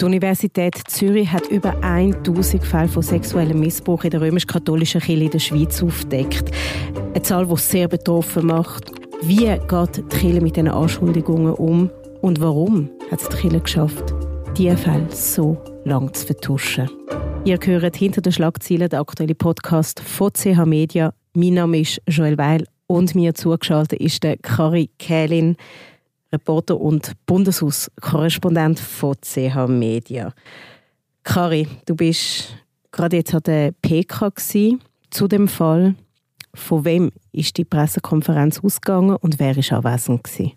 Die 0.00 0.06
Universität 0.06 0.74
Zürich 0.88 1.30
hat 1.30 1.46
über 1.52 1.80
1000 1.80 2.64
Fälle 2.64 2.88
von 2.88 3.00
sexuellem 3.00 3.60
Missbrauch 3.60 4.02
in 4.02 4.10
der 4.10 4.22
römisch-katholischen 4.22 5.00
Kirche 5.00 5.24
in 5.24 5.30
der 5.30 5.38
Schweiz 5.38 5.80
aufgedeckt. 5.84 6.50
Eine 7.12 7.22
Zahl, 7.22 7.46
die 7.46 7.56
sehr 7.58 7.86
betroffen 7.86 8.46
macht. 8.46 8.90
Wie 9.22 9.46
geht 9.46 9.96
die 9.96 10.02
Kirche 10.02 10.40
mit 10.40 10.56
diesen 10.56 10.66
Anschuldigungen 10.66 11.54
um 11.54 11.90
und 12.22 12.40
warum 12.40 12.90
hat 13.08 13.22
es 13.22 13.28
die 13.28 13.36
Kirche 13.36 13.60
geschafft, 13.60 14.12
diese 14.56 14.76
Fälle 14.76 15.06
so 15.10 15.58
lang 15.84 16.12
zu 16.12 16.26
vertuschen? 16.26 16.90
Ihr 17.44 17.60
hört 17.64 17.96
hinter 17.96 18.20
den 18.20 18.32
Schlagzeilen 18.32 18.88
den 18.88 18.98
aktuellen 18.98 19.36
Podcast 19.36 20.00
von 20.00 20.32
CH 20.32 20.66
Media. 20.66 21.14
Mein 21.34 21.54
Name 21.54 21.78
ist 21.78 22.02
Joel 22.08 22.36
Weil 22.36 22.66
und 22.88 23.14
mir 23.14 23.32
zugeschaltet 23.34 24.00
ist 24.00 24.24
der 24.24 24.38
Kari 24.38 24.90
Kählin. 24.98 25.56
Reporter 26.34 26.80
und 26.80 27.12
Bundeshauskorrespondent 27.26 28.80
von 28.80 29.16
CH 29.20 29.66
Media. 29.68 30.32
Kari, 31.22 31.66
du 31.86 31.94
bist 31.94 32.56
gerade 32.92 33.16
jetzt 33.16 33.34
an 33.34 33.42
der 33.44 33.72
PK 33.72 34.30
gewesen, 34.30 34.82
zu 35.10 35.28
dem 35.28 35.48
Fall. 35.48 35.94
Von 36.54 36.84
wem 36.84 37.12
ist 37.32 37.56
die 37.56 37.64
Pressekonferenz 37.64 38.60
ausgegangen 38.62 39.16
und 39.16 39.38
wer 39.38 39.56
ist 39.56 39.72
anwesend 39.72 40.22
gewesen? 40.22 40.52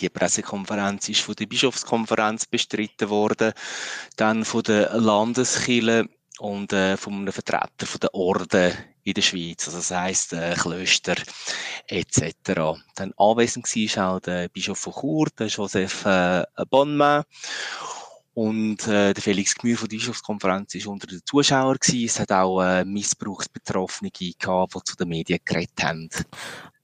Die 0.00 0.08
Pressekonferenz 0.08 1.08
ist 1.08 1.20
von 1.20 1.34
der 1.34 1.46
Bischofskonferenz 1.46 2.46
bestritten 2.46 3.08
worden, 3.08 3.52
dann 4.16 4.44
von 4.44 4.62
der 4.62 4.96
Landeskirche 4.98 6.08
und 6.38 6.72
äh, 6.72 6.96
von 6.96 7.14
einem 7.14 7.32
Vertreter 7.32 7.98
der 8.00 8.14
Orden 8.14 8.72
in 9.04 9.14
der 9.14 9.22
Schweiz, 9.22 9.66
also 9.66 9.78
das 9.78 9.90
heisst 9.90 10.32
äh, 10.32 10.54
Klöster 10.54 11.16
etc. 11.86 12.32
Dann 12.94 13.12
anwesend 13.16 13.66
war 13.96 14.16
auch 14.16 14.20
der 14.20 14.48
Bischof 14.48 14.78
von 14.78 14.92
Chur, 14.92 15.28
der 15.38 15.46
Joseph 15.46 16.04
äh, 16.04 16.44
Bonmain 16.68 17.22
und 18.34 18.86
äh, 18.86 19.14
der 19.14 19.22
Felix 19.22 19.54
Gmür 19.54 19.78
von 19.78 19.88
der 19.88 19.96
Bischofskonferenz 19.96 20.74
war 20.74 20.92
unter 20.92 21.06
den 21.06 21.20
Zuschauern. 21.24 21.78
Gewesen. 21.80 22.04
Es 22.04 22.20
hat 22.20 22.32
auch 22.32 22.60
äh, 22.60 22.84
Missbrauchsbetroffene 22.84 24.10
gehabt, 24.10 24.74
die 24.74 24.84
zu 24.84 24.96
den 24.96 25.08
Medien 25.08 25.38
geredet 25.42 25.82
haben. 25.82 26.10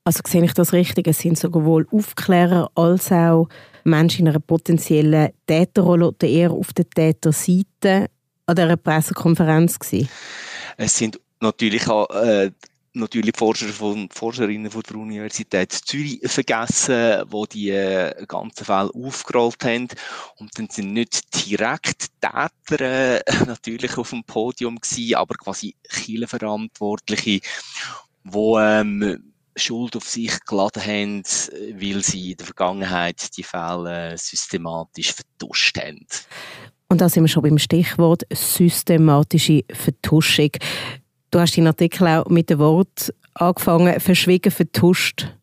Also 0.04 0.20
sehe 0.26 0.44
ich 0.44 0.54
das 0.54 0.72
richtig? 0.72 1.06
Es 1.06 1.18
sind 1.18 1.38
sowohl 1.38 1.86
Aufklärer 1.92 2.70
als 2.74 3.12
auch 3.12 3.48
Menschen 3.84 4.22
in 4.22 4.28
einer 4.28 4.40
potenziellen 4.40 5.32
Täterrolle 5.46 6.08
oder 6.08 6.26
eher 6.26 6.52
auf 6.52 6.72
der 6.72 6.88
Täterseite 6.88 8.08
an 8.46 8.56
dieser 8.56 8.76
Pressekonferenz 8.76 9.78
gewesen? 9.78 10.08
Es 10.76 10.96
sind 10.96 11.20
natürlich 11.40 11.88
auch 11.88 12.10
äh, 12.10 12.50
natürlich 12.94 13.36
Forscher 13.36 13.68
von, 13.68 14.08
Forscherinnen 14.10 14.70
von 14.70 14.82
der 14.82 14.96
Universität 14.96 15.72
Zürich 15.72 16.20
vergessen, 16.24 17.24
wo 17.28 17.46
die 17.46 17.70
äh, 17.70 18.26
ganzen 18.26 18.64
Fälle 18.64 18.90
aufgerollt 18.94 19.64
haben. 19.64 19.88
Und 20.36 20.58
dann 20.58 20.68
sind 20.68 20.92
nicht 20.92 21.48
direkt 21.48 22.08
Täter 22.20 22.80
äh, 22.80 23.22
natürlich 23.46 23.96
auf 23.96 24.10
dem 24.10 24.24
Podium 24.24 24.78
gewesen, 24.78 25.14
aber 25.14 25.34
quasi 25.34 25.74
Kirchenverantwortliche, 25.88 27.40
wo 28.24 28.58
ähm, 28.58 29.32
Schuld 29.54 29.96
auf 29.96 30.08
sich 30.08 30.32
geladen 30.46 30.82
haben, 30.82 31.22
weil 31.24 32.02
sie 32.02 32.32
in 32.32 32.36
der 32.38 32.46
Vergangenheit 32.46 33.36
die 33.36 33.42
Fälle 33.42 34.16
systematisch 34.16 35.12
vertuscht 35.12 35.78
haben. 35.78 36.06
Und 36.92 37.00
da 37.00 37.08
sind 37.08 37.22
wir 37.24 37.28
schon 37.28 37.42
beim 37.42 37.56
Stichwort 37.56 38.24
systematische 38.30 39.64
Vertuschung. 39.72 40.50
Du 41.30 41.40
hast 41.40 41.56
den 41.56 41.66
Artikel 41.66 42.06
auch 42.06 42.28
mit 42.28 42.50
dem 42.50 42.58
Wort 42.58 43.14
angefangen, 43.32 43.98
verschwiegen, 43.98 44.52
vertuscht, 44.52 45.34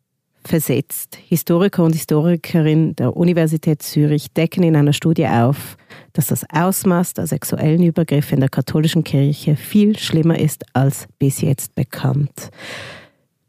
versetzt. 0.44 1.18
Historiker 1.26 1.82
und 1.82 1.94
Historikerin 1.94 2.94
der 2.94 3.16
Universität 3.16 3.82
Zürich 3.82 4.30
decken 4.30 4.62
in 4.62 4.76
einer 4.76 4.92
Studie 4.92 5.26
auf, 5.26 5.76
dass 6.12 6.28
das 6.28 6.46
Ausmaß 6.52 7.14
der 7.14 7.26
sexuellen 7.26 7.82
Übergriffe 7.82 8.36
in 8.36 8.40
der 8.42 8.48
katholischen 8.48 9.02
Kirche 9.02 9.56
viel 9.56 9.98
schlimmer 9.98 10.38
ist 10.38 10.64
als 10.72 11.08
bis 11.18 11.40
jetzt 11.40 11.74
bekannt. 11.74 12.50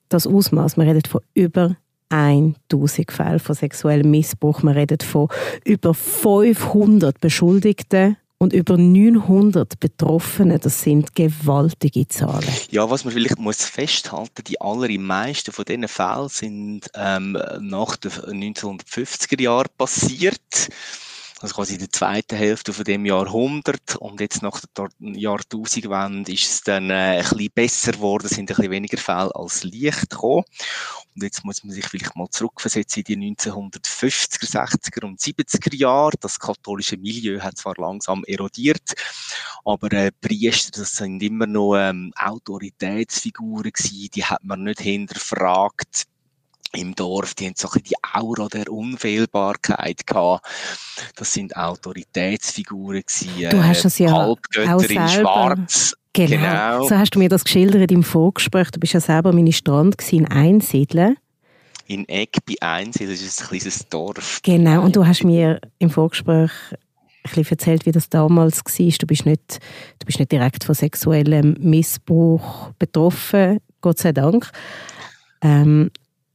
Das 0.10 0.26
Ausmaß, 0.26 0.76
man 0.76 0.88
redet 0.88 1.08
von 1.08 1.22
über 1.36 1.78
1000 2.12 3.12
Fällen 3.12 3.40
von 3.40 3.56
sexuellem 3.56 4.12
Missbrauch, 4.12 4.64
man 4.64 4.76
redet 4.76 5.04
von 5.04 5.28
über 5.64 5.94
500 5.94 7.20
Beschuldigten 7.20 8.18
und 8.42 8.54
über 8.54 8.76
900 8.76 9.80
Betroffene, 9.80 10.58
das 10.58 10.82
sind 10.82 11.14
gewaltige 11.16 12.08
Zahlen. 12.08 12.44
Ja, 12.72 12.90
was 12.90 13.06
man 13.06 13.14
vielleicht 13.14 13.38
muss 13.38 13.64
festhalten, 13.64 14.44
die 14.48 14.60
allermeisten 14.60 15.52
von 15.52 15.64
diesen 15.64 15.88
Fällen 15.88 16.28
sind 16.28 16.90
ähm, 16.96 17.38
nach 17.60 17.98
den 17.98 18.12
1950er 18.12 19.40
Jahren 19.40 19.68
passiert 19.78 20.70
also 21.44 21.56
quasi 21.56 21.74
in 21.74 21.80
der 21.80 21.92
zweiten 21.92 22.36
Hälfte 22.36 22.74
von 22.74 22.84
dem 22.84 23.06
Jahrhundert 23.06 23.96
und 23.98 24.22
jetzt 24.22 24.42
nach 24.42 24.62
der 24.78 24.90
Jahrtausendwende 25.00 26.32
ist 26.32 26.50
es 26.50 26.62
dann 26.62 26.90
äh, 26.90 27.18
ein 27.18 27.24
bisschen 27.24 27.50
besser 27.54 27.92
geworden, 27.94 28.26
es 28.26 28.32
sind 28.32 28.50
ein 28.52 28.56
bisschen 28.56 28.72
weniger 28.72 28.98
Fälle 28.98 29.36
als 29.36 29.64
Licht 29.64 30.10
gekommen. 30.10 30.44
Und 31.16 31.24
jetzt 31.24 31.44
muss 31.44 31.64
man 31.64 31.74
sich 31.74 31.86
vielleicht 31.86 32.16
mal 32.16 32.30
zurückversetzen 32.30 33.04
in 33.08 33.22
die 33.22 33.36
1950er, 33.36 34.50
60er 34.50 35.06
und 35.06 35.20
70er 35.20 35.76
Jahre. 35.76 36.14
Das 36.20 36.40
katholische 36.40 36.98
Milieu 36.98 37.42
hat 37.42 37.58
zwar 37.58 37.76
langsam 37.78 38.24
erodiert, 38.26 38.94
aber 39.66 39.92
äh, 39.94 40.12
Priester, 40.22 40.80
das 40.80 40.96
sind 40.96 41.22
immer 41.24 41.48
noch 41.48 41.76
ähm, 41.76 42.14
Autoritätsfiguren 42.16 43.72
gewesen, 43.72 44.10
die 44.14 44.26
hat 44.26 44.44
man 44.44 44.64
nicht 44.64 44.82
hinterfragt 44.82 46.06
im 46.74 46.96
Dorf, 46.96 47.34
die 47.34 47.48
haben 47.48 47.54
so 47.58 47.70
die 47.80 47.96
Aura 48.14 48.48
der 48.48 48.72
Unfehlbarkeit 48.72 50.06
gehabt. 50.08 50.46
Das 51.16 51.34
sind 51.34 51.56
Autoritätsfiguren 51.56 53.04
gewesen. 53.06 53.50
Du 53.50 53.64
hast 53.64 53.86
es 53.86 53.98
ja 54.00 54.14
auch 54.14 54.38
selber. 54.52 55.08
Schwarz. 55.08 55.94
Genau. 56.14 56.30
genau. 56.30 56.88
So 56.88 56.98
hast 56.98 57.16
du 57.16 57.20
mir 57.20 57.30
das 57.30 57.44
geschildert 57.44 57.92
im 57.92 58.04
Vorgespräch. 58.04 58.70
Du 58.72 58.80
bist 58.80 58.94
ja 58.94 59.00
selber 59.00 59.32
Ministrant 59.32 59.96
in 60.12 60.28
Einsiedeln. 60.28 61.18
In 61.88 62.08
Eck 62.08 62.38
bei 62.46 62.56
Einsiedeln, 62.62 63.12
das 63.12 63.22
ist 63.22 63.42
ein 63.42 63.48
kleines 63.48 63.88
Dorf. 63.90 64.40
Genau, 64.44 64.84
und 64.84 64.96
du 64.96 65.06
hast 65.06 65.24
mir 65.24 65.60
im 65.80 65.90
Vorgespräch 65.90 66.52
ein 66.72 67.30
bisschen 67.30 67.52
erzählt, 67.52 67.86
wie 67.86 67.92
das 67.92 68.10
damals 68.10 68.60
war. 68.60 68.92
Du 69.00 69.08
bist 69.08 69.26
nicht, 69.26 69.60
du 70.00 70.06
bist 70.06 70.20
nicht 70.20 70.32
direkt 70.32 70.64
von 70.64 70.76
sexuellem 70.76 71.56
Missbrauch 71.60 72.72
betroffen, 72.80 73.60
Gott 73.82 74.00
sei 74.00 74.12
Dank. 74.12 74.52
Ähm, 75.42 75.92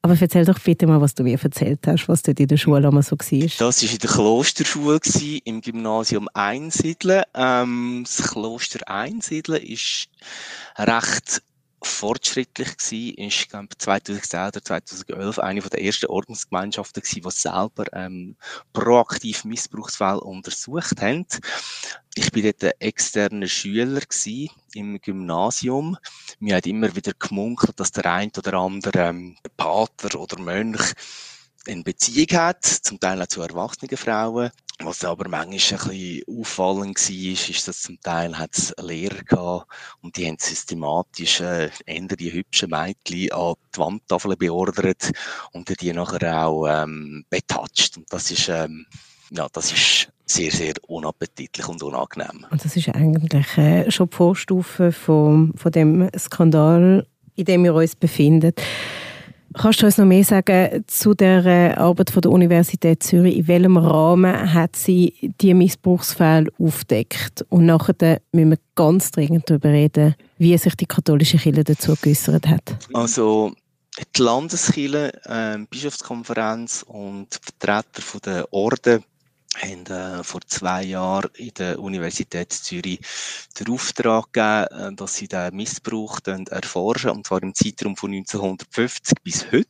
aber 0.06 0.20
erzähl 0.20 0.44
doch 0.44 0.60
bitte 0.60 0.86
mal, 0.86 1.00
was 1.00 1.14
du 1.14 1.24
mir 1.24 1.36
erzählt 1.42 1.80
hast, 1.86 2.08
was 2.08 2.22
dort 2.22 2.38
in 2.38 2.46
der 2.46 2.56
Schule 2.56 2.86
immer 2.86 3.02
so 3.02 3.16
war. 3.16 3.58
Das 3.58 3.82
war 3.82 3.90
in 3.92 3.98
der 3.98 4.10
Klosterschule, 4.10 5.00
im 5.44 5.60
Gymnasium 5.60 6.28
Einsiedeln. 6.32 7.24
Ähm, 7.34 8.04
das 8.06 8.30
Kloster 8.30 8.88
Einsiedeln 8.88 9.60
ist 9.62 10.08
recht 10.78 11.42
fortschrittlich 11.82 12.76
gewesen, 12.76 13.18
ist, 13.18 13.50
glaube 13.50 13.68
2010 13.76 14.48
oder 14.48 14.62
2011 14.62 15.38
eine 15.38 15.60
der 15.60 15.82
ersten 15.82 16.06
Ordensgemeinschaften 16.06 17.02
gewesen, 17.02 17.22
die 17.22 17.30
selber 17.30 17.84
ähm, 17.92 18.36
proaktiv 18.72 19.44
Missbrauchsfälle 19.44 20.20
untersucht 20.20 21.00
haben. 21.00 21.26
Ich 22.14 22.32
bin 22.32 22.44
dort 22.44 22.64
ein 22.64 22.72
externer 22.80 23.46
Schüler 23.46 24.00
gewesen, 24.00 24.50
im 24.74 25.00
Gymnasium. 25.00 25.96
Mir 26.38 26.56
hat 26.56 26.66
immer 26.66 26.94
wieder 26.96 27.12
gemunkelt, 27.18 27.78
dass 27.78 27.92
der 27.92 28.06
ein 28.06 28.30
oder 28.36 28.54
andere 28.54 29.08
ähm, 29.08 29.36
Pater 29.56 30.18
oder 30.18 30.38
Mönch 30.38 30.94
eine 31.66 31.82
Beziehung 31.82 32.38
hat, 32.38 32.64
zum 32.64 33.00
Teil 33.00 33.20
auch 33.20 33.26
zu 33.26 33.42
erwachsenen 33.42 33.96
Frauen. 33.96 34.50
Was 34.80 35.04
aber 35.04 35.28
manchmal 35.28 35.48
ein 35.48 35.88
bisschen 35.88 36.22
auffallend 36.28 36.98
war, 36.98 37.50
ist, 37.50 37.68
dass 37.68 37.80
zum 37.80 37.98
Teil 38.00 38.38
hat 38.38 38.74
Lehrer 38.82 39.22
gehabt 39.24 39.66
und 40.02 40.16
die 40.16 40.26
haben 40.26 40.36
systematisch 40.38 41.40
äh, 41.40 41.70
eher 41.86 42.06
die 42.08 42.32
hübschen 42.32 42.70
Mädchen 42.70 43.32
an 43.32 43.54
die 43.74 43.78
Wandtafel 43.78 44.36
beordert 44.36 45.12
und 45.52 45.80
die 45.80 45.92
nachher 45.94 46.46
auch 46.46 46.66
ähm, 46.66 47.24
betatscht. 47.30 47.96
Und 47.96 48.12
das 48.12 48.30
ist, 48.30 48.48
ähm, 48.50 48.84
ja, 49.30 49.46
das 49.50 49.72
ist 49.72 50.08
sehr, 50.26 50.50
sehr 50.50 50.74
unappetitlich 50.88 51.66
und 51.68 51.82
unangenehm. 51.82 52.46
Und 52.50 52.62
das 52.62 52.76
ist 52.76 52.88
eigentlich 52.90 53.56
äh, 53.56 53.90
schon 53.90 54.10
die 54.10 54.16
Vorstufe 54.16 54.92
von, 54.92 55.54
von 55.56 55.72
dem 55.72 56.10
Skandal, 56.18 57.06
in 57.34 57.44
dem 57.46 57.64
wir 57.64 57.74
uns 57.74 57.96
befinden. 57.96 58.52
Kannst 59.54 59.80
du 59.80 59.86
uns 59.86 59.98
noch 59.98 60.04
mehr 60.04 60.24
sagen 60.24 60.84
zu 60.86 61.14
der 61.14 61.44
äh, 61.46 61.74
Arbeit 61.74 62.10
von 62.10 62.20
der 62.20 62.30
Universität 62.30 63.02
Zürich? 63.02 63.36
In 63.36 63.48
welchem 63.48 63.76
Rahmen 63.76 64.52
hat 64.52 64.76
sie 64.76 65.32
die 65.40 65.54
Missbrauchsfälle 65.54 66.50
aufdeckt? 66.58 67.44
Und 67.48 67.66
nachher 67.66 68.20
müssen 68.32 68.50
wir 68.50 68.58
ganz 68.74 69.10
dringend 69.10 69.48
darüber 69.48 69.70
reden, 69.70 70.14
wie 70.38 70.56
sich 70.58 70.74
die 70.74 70.86
katholische 70.86 71.38
Kirche 71.38 71.64
dazu 71.64 71.94
geäußert 72.00 72.46
hat. 72.46 72.76
Also 72.92 73.52
die 74.16 74.22
Landeskirche, 74.22 75.12
äh, 75.24 75.58
Bischofskonferenz 75.70 76.84
und 76.86 77.28
Vertreter 77.42 78.20
der 78.24 78.52
Orden 78.52 79.02
haben 79.56 79.86
äh, 79.86 80.22
vor 80.24 80.40
zwei 80.46 80.82
Jahren 80.84 81.30
in 81.36 81.52
der 81.54 81.80
Universität 81.80 82.52
Zürich 82.52 83.00
den 83.58 83.72
Auftrag 83.72 84.32
gegeben, 84.32 84.92
äh, 84.92 84.94
dass 84.94 85.16
sie 85.16 85.28
den 85.28 85.54
Missbrauch 85.54 86.20
erforschen, 86.24 87.10
und 87.10 87.26
zwar 87.26 87.42
im 87.42 87.54
Zeitraum 87.54 87.96
von 87.96 88.12
1950 88.12 89.22
bis 89.22 89.46
heute. 89.50 89.66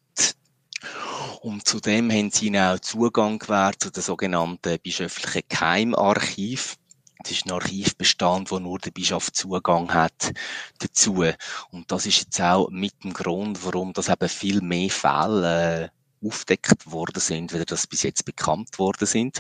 Und 1.41 1.67
zudem 1.67 2.11
haben 2.11 2.31
sie 2.31 2.47
ihnen 2.47 2.63
auch 2.63 2.81
Zugang 2.81 3.39
gewährt 3.39 3.83
zu 3.83 3.91
den 3.91 4.03
sogenannten 4.03 4.79
bischöflichen 4.81 5.43
Geheimarchiv. 5.49 6.77
Es 7.23 7.31
ist 7.31 7.47
ein 7.47 7.53
Archivbestand, 7.53 8.51
wo 8.51 8.59
nur 8.59 8.79
der 8.79 8.91
Bischof 8.91 9.33
Zugang 9.33 9.93
hat 9.93 10.33
dazu. 10.79 11.25
Und 11.71 11.91
das 11.91 12.07
ist 12.07 12.19
jetzt 12.19 12.41
auch 12.41 12.69
mit 12.71 13.03
dem 13.05 13.13
Grund, 13.13 13.65
warum 13.65 13.93
das 13.93 14.09
eben 14.09 14.29
viel 14.29 14.61
mehr 14.61 14.91
Fälle 14.91 15.85
äh, 15.85 15.89
aufdeckt 16.23 16.91
worden 16.91 17.21
sind, 17.21 17.53
wie 17.53 17.65
das 17.65 17.87
bis 17.87 18.03
jetzt 18.03 18.25
bekannt 18.25 18.79
worden 18.79 19.07
sind. 19.07 19.39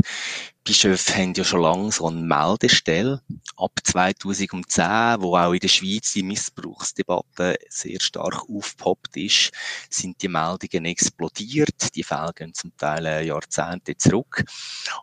Bischöfe 0.65 1.15
haben 1.15 1.35
ja 1.35 1.45
schon 1.45 1.61
lange 1.61 1.93
so 1.93 2.09
eine 2.09 2.21
Meldestelle 2.21 3.23
ab 3.57 3.73
2010, 3.85 5.21
wo 5.21 5.37
auch 5.37 5.53
in 5.53 5.61
der 5.61 5.69
Schweiz 5.69 6.13
die 6.13 6.23
Missbrauchsdebatte 6.23 7.57
sehr 7.69 8.01
stark 8.01 8.49
aufgepoppt 8.49 9.17
ist, 9.17 9.53
sind 9.91 10.21
die 10.23 10.29
Meldungen 10.29 10.85
explodiert. 10.87 11.95
Die 11.95 12.03
Fälle 12.03 12.33
gehen 12.35 12.55
zum 12.55 12.77
Teil 12.77 13.25
Jahrzehnte 13.25 13.97
zurück. 13.97 14.45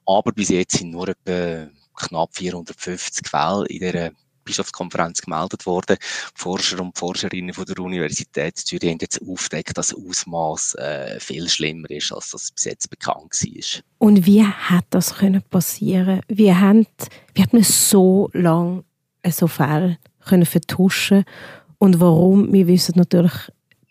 Aber 0.05 0.31
bis 0.31 0.49
jetzt 0.49 0.77
sind 0.77 0.91
nur 0.91 1.07
etwa 1.07 1.69
knapp 1.95 2.35
450 2.35 3.27
Fälle 3.29 3.65
in 3.67 3.79
der 3.79 4.11
Bischofskonferenz 4.43 5.21
gemeldet 5.21 5.65
worden. 5.65 5.97
Forscher 6.35 6.81
und 6.81 6.97
Forscherinnen 6.97 7.53
von 7.53 7.65
der 7.65 7.79
Universität 7.79 8.57
Zürich 8.57 8.89
haben 8.89 8.97
jetzt 9.01 9.21
aufgedeckt, 9.21 9.77
dass 9.77 9.89
das 9.89 9.97
Ausmaß 9.97 10.75
äh, 10.75 11.19
viel 11.19 11.47
schlimmer 11.49 11.89
ist, 11.89 12.11
als 12.11 12.31
das 12.31 12.51
bis 12.51 12.65
jetzt 12.65 12.89
bekannt 12.89 13.33
war. 13.33 13.83
Und 13.99 14.25
wie 14.25 14.43
hat 14.43 14.85
das 14.89 15.15
können 15.15 15.41
passieren? 15.49 16.21
Wie, 16.27 16.53
haben, 16.53 16.87
wie 17.33 17.41
hat 17.41 17.53
man 17.53 17.63
so 17.63 18.29
lange 18.33 18.83
so 19.29 19.47
Fälle 19.47 19.97
können 20.25 20.45
vertuschen 20.45 21.25
und 21.77 21.99
warum? 21.99 22.51
Wir 22.53 22.67
wissen 22.67 22.93
natürlich 22.97 23.33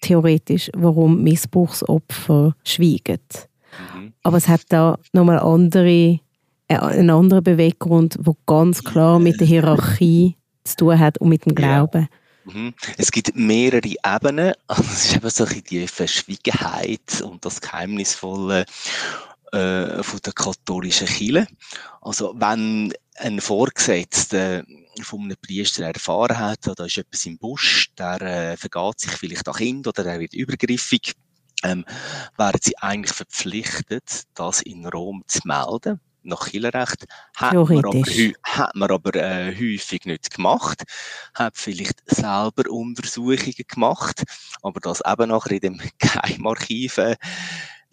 theoretisch, 0.01 0.71
warum 0.75 1.23
Missbrauchsopfer 1.23 2.55
schweigen. 2.65 3.21
Mhm. 3.95 4.13
Aber 4.23 4.37
es 4.37 4.49
hat 4.49 4.63
da 4.69 4.99
nochmal 5.13 5.39
andere 5.39 6.21
einen 6.69 7.11
anderen 7.11 7.45
Beweggrund, 7.45 8.19
der 8.19 8.35
ganz 8.47 8.83
klar 8.83 9.19
mit 9.19 9.41
der 9.41 9.47
Hierarchie 9.47 10.37
zu 10.65 10.77
tun 10.77 10.99
hat 10.99 11.19
und 11.19 11.29
mit 11.29 11.45
dem 11.47 11.55
Glauben. 11.55 12.03
Ja. 12.03 12.53
Mhm. 12.53 12.75
Es 12.97 13.11
gibt 13.11 13.35
mehrere 13.37 13.95
Ebenen. 14.05 14.55
Also 14.67 14.83
es 14.85 15.05
ist 15.05 15.17
eben 15.17 15.31
so 15.31 15.47
die 15.47 15.87
Verschwiegenheit 15.87 17.23
und 17.23 17.45
das 17.45 17.61
Geheimnisvolle 17.61 18.65
äh, 19.53 20.03
von 20.03 20.21
der 20.25 20.33
katholischen 20.33 21.07
Kirche. 21.07 21.47
Also 22.01 22.35
wenn 22.37 22.93
ein 23.17 23.41
Vorgesetzter 23.41 24.65
von 25.03 25.23
einem 25.23 25.37
Priester 25.41 25.85
erfahren 25.85 26.39
hat, 26.39 26.61
da 26.77 26.85
ist 26.85 26.99
etwas 26.99 27.27
im 27.27 27.39
Busch, 27.39 27.91
der 27.97 28.21
äh, 28.23 28.57
vergeht 28.57 29.01
sich 29.01 29.13
vielleicht 29.13 29.47
an 29.49 29.55
Kind 29.55 29.87
oder 29.87 30.05
er 30.05 30.21
wird 30.21 30.35
übergriffig, 30.35 31.15
ähm, 31.63 31.85
wären 32.37 32.61
sie 32.61 32.77
eigentlich 32.79 33.15
verpflichtet, 33.15 34.25
das 34.35 34.63
in 34.63 34.87
Rom 34.87 35.23
zu 35.29 35.41
melden 35.45 36.01
nach 36.23 36.47
Kirchenrecht. 36.47 37.05
Hat 37.37 37.55
man 37.55 37.85
aber, 37.85 38.03
hat 38.43 38.75
man 38.75 38.91
aber 38.91 39.15
äh, 39.15 39.55
häufig 39.55 40.05
nicht 40.05 40.35
gemacht. 40.35 40.83
Hat 41.35 41.57
vielleicht 41.57 42.03
selber 42.07 42.71
Untersuchungen 42.71 43.55
gemacht, 43.69 44.23
aber 44.63 44.81
das 44.81 45.03
eben 45.07 45.29
nachher 45.29 45.53
in 45.53 45.61
dem 45.61 45.81
Geheimarchiv 45.99 46.99
äh, 46.99 47.17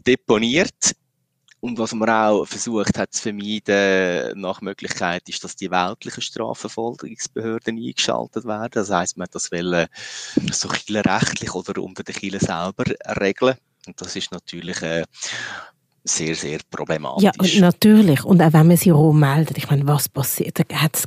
deponiert. 0.06 0.96
Und 1.62 1.78
was 1.78 1.94
man 1.94 2.10
auch 2.10 2.46
versucht 2.46 2.98
hat 2.98 3.14
zu 3.14 3.24
vermeiden, 3.24 4.40
nach 4.40 4.62
Möglichkeit, 4.62 5.28
ist, 5.28 5.44
dass 5.44 5.58
die 5.58 5.70
weltlichen 5.70 6.22
Strafverfolgungsbehörden 6.22 7.78
eingeschaltet 7.78 8.46
werden. 8.46 8.72
Das 8.72 8.90
heisst, 8.90 9.18
man 9.18 9.26
hat 9.26 9.36
das 9.36 9.52
will, 9.52 9.74
äh, 9.74 9.88
so 10.52 10.70
rechtlich 10.70 11.54
oder 11.54 11.82
unter 11.82 12.04
den 12.04 12.16
Kielen 12.16 12.40
selber 12.40 12.86
regeln. 13.20 13.58
Und 13.88 14.00
das 14.00 14.16
ist 14.16 14.32
natürlich 14.32 14.82
äh, 14.82 15.04
sehr, 16.04 16.36
sehr 16.36 16.60
problematisch. 16.70 17.24
Ja, 17.24 17.32
und 17.38 17.60
natürlich. 17.60 18.24
Und 18.24 18.42
auch 18.42 18.54
wenn 18.54 18.68
man 18.68 18.78
sich 18.78 18.92
roh 18.92 19.14
meldet, 19.14 19.58
ich 19.58 19.70
meine, 19.70 19.88
was 19.88 20.10
passiert? 20.10 20.58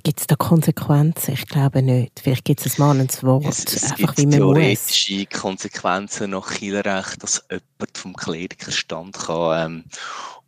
Gibt 0.03 0.21
es 0.21 0.27
da 0.27 0.37
Konsequenzen? 0.37 1.35
Ich 1.35 1.47
glaube 1.47 1.83
nicht. 1.83 2.21
Vielleicht 2.23 2.45
gibt 2.45 2.65
es 2.65 2.79
ein 2.79 2.83
mahnendes 2.83 3.23
Wort, 3.25 3.45
es, 3.47 3.65
es 3.65 3.93
einfach 3.93 4.17
wie 4.17 4.27
man 4.27 4.37
theoretische 4.37 5.27
muss. 5.31 5.41
Konsequenzen 5.41 6.31
nach 6.31 6.49
Kirchenrecht, 6.51 7.23
dass 7.23 7.45
jemand 7.51 7.99
vom 7.99 8.15
Klerikerstand 8.15 9.19
kann, 9.19 9.73
ähm, 9.73 9.85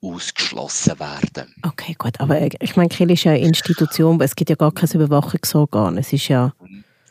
ausgeschlossen 0.00 0.99
werden. 1.00 1.55
Okay, 1.62 1.94
gut. 1.99 2.20
Aber 2.20 2.40
äh, 2.40 2.50
ich 2.61 2.76
meine, 2.76 2.88
Kirche 2.88 3.12
ist 3.12 3.25
ja 3.25 3.32
eine 3.32 3.40
Institution, 3.40 4.20
es 4.20 4.37
gibt 4.37 4.50
ja 4.50 4.56
gar 4.56 4.73
kein 4.73 4.90
Überwachungsorgan. 4.90 5.99
Es 5.99 6.12
ist 6.12 6.29
ja... 6.29 6.52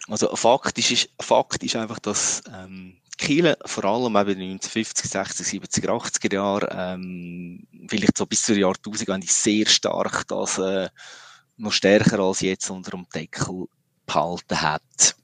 Also 0.09 0.36
faktisch 0.36 0.91
ist, 0.91 1.09
Fakt 1.21 1.63
ist 1.63 1.77
einfach, 1.77 1.97
dass 2.00 2.44
ähm, 2.53 2.97
Kiel, 3.23 3.55
vor 3.65 3.85
allem 3.85 4.17
eben 4.17 4.31
in 4.31 4.39
den 4.39 4.51
1950, 4.55 5.09
60, 5.09 5.47
70, 5.47 5.85
80er 5.85 6.33
Jahren, 6.33 6.67
ähm, 6.71 7.67
vielleicht 7.87 8.17
so 8.17 8.25
bis 8.25 8.43
zur 8.43 8.57
Jahrtausendwende 8.57 9.27
sehr 9.27 9.65
stark 9.65 10.27
das 10.27 10.57
äh, 10.57 10.89
noch 11.55 11.71
stärker 11.71 12.19
als 12.19 12.41
jetzt 12.41 12.69
unter 12.69 12.91
dem 12.91 13.07
Deckel 13.13 13.67
behalten 14.05 14.61
hat 14.61 15.15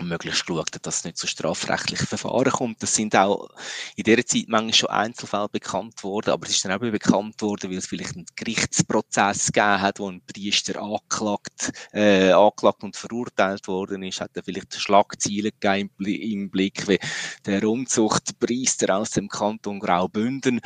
und 0.00 0.08
möglichst 0.08 0.46
geschaut 0.46 0.68
dass 0.82 0.98
es 0.98 1.04
nicht 1.04 1.16
zu 1.18 1.26
strafrechtlichen 1.26 2.06
Verfahren 2.06 2.52
kommt. 2.52 2.82
Das 2.82 2.94
sind 2.94 3.16
auch 3.16 3.48
in 3.96 4.04
dieser 4.04 4.24
Zeit 4.24 4.44
manchmal 4.48 4.74
schon 4.74 4.90
Einzelfälle 4.90 5.48
bekannt 5.48 6.02
worden, 6.04 6.30
aber 6.30 6.46
es 6.46 6.52
ist 6.52 6.64
dann 6.64 6.72
eben 6.72 6.92
bekannt 6.92 7.40
worden, 7.42 7.70
weil 7.70 7.78
es 7.78 7.86
vielleicht 7.86 8.14
einen 8.14 8.26
Gerichtsprozess 8.36 9.46
gegeben 9.46 9.80
hat, 9.80 9.98
wo 9.98 10.10
ein 10.10 10.22
Priester 10.24 10.80
angeklagt, 10.80 11.72
äh, 11.92 12.30
angeklagt 12.30 12.84
und 12.84 12.96
verurteilt 12.96 13.66
worden 13.68 14.02
ist, 14.02 14.20
hat 14.20 14.36
er 14.36 14.42
vielleicht 14.42 14.74
Schlagzeilen 14.74 15.52
gegeben 15.58 15.90
im 15.98 16.50
Blick, 16.50 16.86
wie 16.88 16.98
der 17.46 17.64
Umzuchtpriester 17.64 18.96
aus 18.96 19.10
dem 19.10 19.28
Kanton 19.28 19.80
Graubünden. 19.80 20.60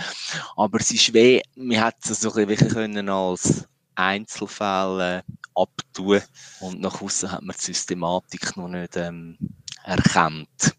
Aber 0.56 0.81
es 0.81 0.90
ist 0.90 1.12
weh, 1.14 1.40
man 1.55 1.81
hat 1.81 1.96
es 2.05 2.20
so 2.20 2.32
ein 2.34 2.46
bisschen 2.46 2.69
können 2.69 3.08
als 3.08 3.67
Einzelfälle 3.94 5.24
abtun 5.54 6.20
und 6.60 6.80
nach 6.80 7.00
außen 7.00 7.30
hat 7.30 7.42
man 7.42 7.56
die 7.56 7.64
Systematik 7.64 8.56
noch 8.56 8.68
nicht 8.68 8.96
ähm, 8.96 9.36
erkannt. 9.84 10.74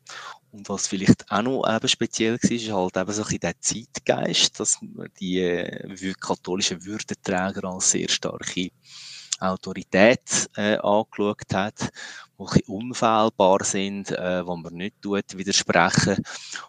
Und 0.51 0.69
was 0.69 0.87
vielleicht 0.87 1.31
auch 1.31 1.41
noch 1.41 1.67
eben 1.67 1.87
speziell 1.87 2.37
war, 2.41 2.51
ist 2.51 2.71
halt 2.71 2.97
eben 2.97 3.11
so 3.11 3.23
ein 3.23 3.39
der 3.39 3.59
Zeitgeist, 3.59 4.59
dass 4.59 4.79
man 4.81 5.09
die 5.19 5.39
äh, 5.39 6.13
katholischen 6.19 6.85
Würdenträger 6.85 7.63
als 7.65 7.89
sehr 7.89 8.07
starke 8.07 8.69
Autorität 9.39 10.49
äh, 10.55 10.77
angeschaut 10.77 11.53
hat, 11.53 11.89
ein 12.37 12.61
unfehlbar 12.67 13.63
sind, 13.63 14.11
äh, 14.11 14.45
wo 14.45 14.55
man 14.55 14.73
nicht 14.73 15.01
tut, 15.01 15.37
widersprechen. 15.37 16.17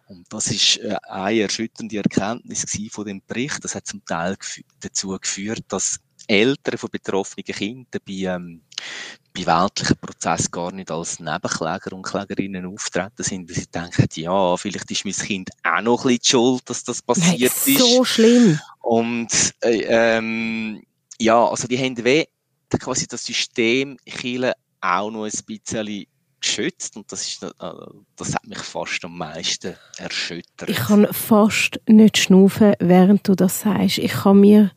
Und 0.06 0.32
das 0.32 0.48
ist 0.48 0.78
äh, 0.78 0.96
eine 1.02 1.40
erschütternde 1.40 1.98
Erkenntnis 1.98 2.64
von 2.90 3.04
dem 3.04 3.22
Bericht. 3.26 3.62
Das 3.64 3.74
hat 3.74 3.86
zum 3.86 4.04
Teil 4.04 4.36
dazu 4.80 5.18
geführt, 5.20 5.64
dass 5.68 6.00
Eltern 6.26 6.78
von 6.78 6.90
betroffenen 6.90 7.44
Kindern 7.44 8.00
bei, 8.06 8.12
ähm, 8.12 8.62
bei 9.34 9.46
weltlichen 9.46 9.96
Prozessen 9.96 10.50
gar 10.50 10.72
nicht 10.72 10.90
als 10.90 11.20
Nebenkläger 11.20 11.92
und 11.92 12.02
Klägerinnen 12.02 12.66
auftreten 12.66 13.22
sind, 13.22 13.48
weil 13.48 13.56
sie 13.56 13.66
denken, 13.66 14.08
ja, 14.14 14.56
vielleicht 14.56 14.90
ist 14.90 15.04
mein 15.04 15.14
Kind 15.14 15.50
auch 15.62 15.80
noch 15.80 16.04
ein 16.04 16.08
bisschen 16.08 16.24
schuld, 16.24 16.62
dass 16.70 16.84
das 16.84 17.02
passiert 17.02 17.52
Nein, 17.66 17.76
ist. 17.76 17.78
so 17.78 18.04
schlimm. 18.04 18.60
Und 18.80 19.54
äh, 19.60 19.84
ähm, 19.88 20.82
ja, 21.18 21.44
also 21.44 21.66
die 21.66 21.78
haben 21.78 22.02
weh, 22.04 22.26
quasi 22.78 23.06
das 23.06 23.24
System 23.24 23.96
Chile 24.06 24.52
auch 24.80 25.10
noch 25.10 25.24
ein 25.24 25.32
bisschen 25.46 26.06
geschützt 26.40 26.96
und 26.96 27.10
das, 27.10 27.26
ist, 27.26 27.42
äh, 27.42 27.48
das 28.16 28.34
hat 28.34 28.46
mich 28.46 28.58
fast 28.58 29.04
am 29.04 29.16
meisten 29.16 29.74
erschüttert. 29.96 30.68
Ich 30.68 30.76
kann 30.76 31.06
fast 31.12 31.80
nicht 31.88 32.18
schnaufen, 32.18 32.74
während 32.78 33.26
du 33.26 33.34
das 33.34 33.60
sagst. 33.60 33.98
Ich 33.98 34.12
kann 34.12 34.40
mir 34.40 34.70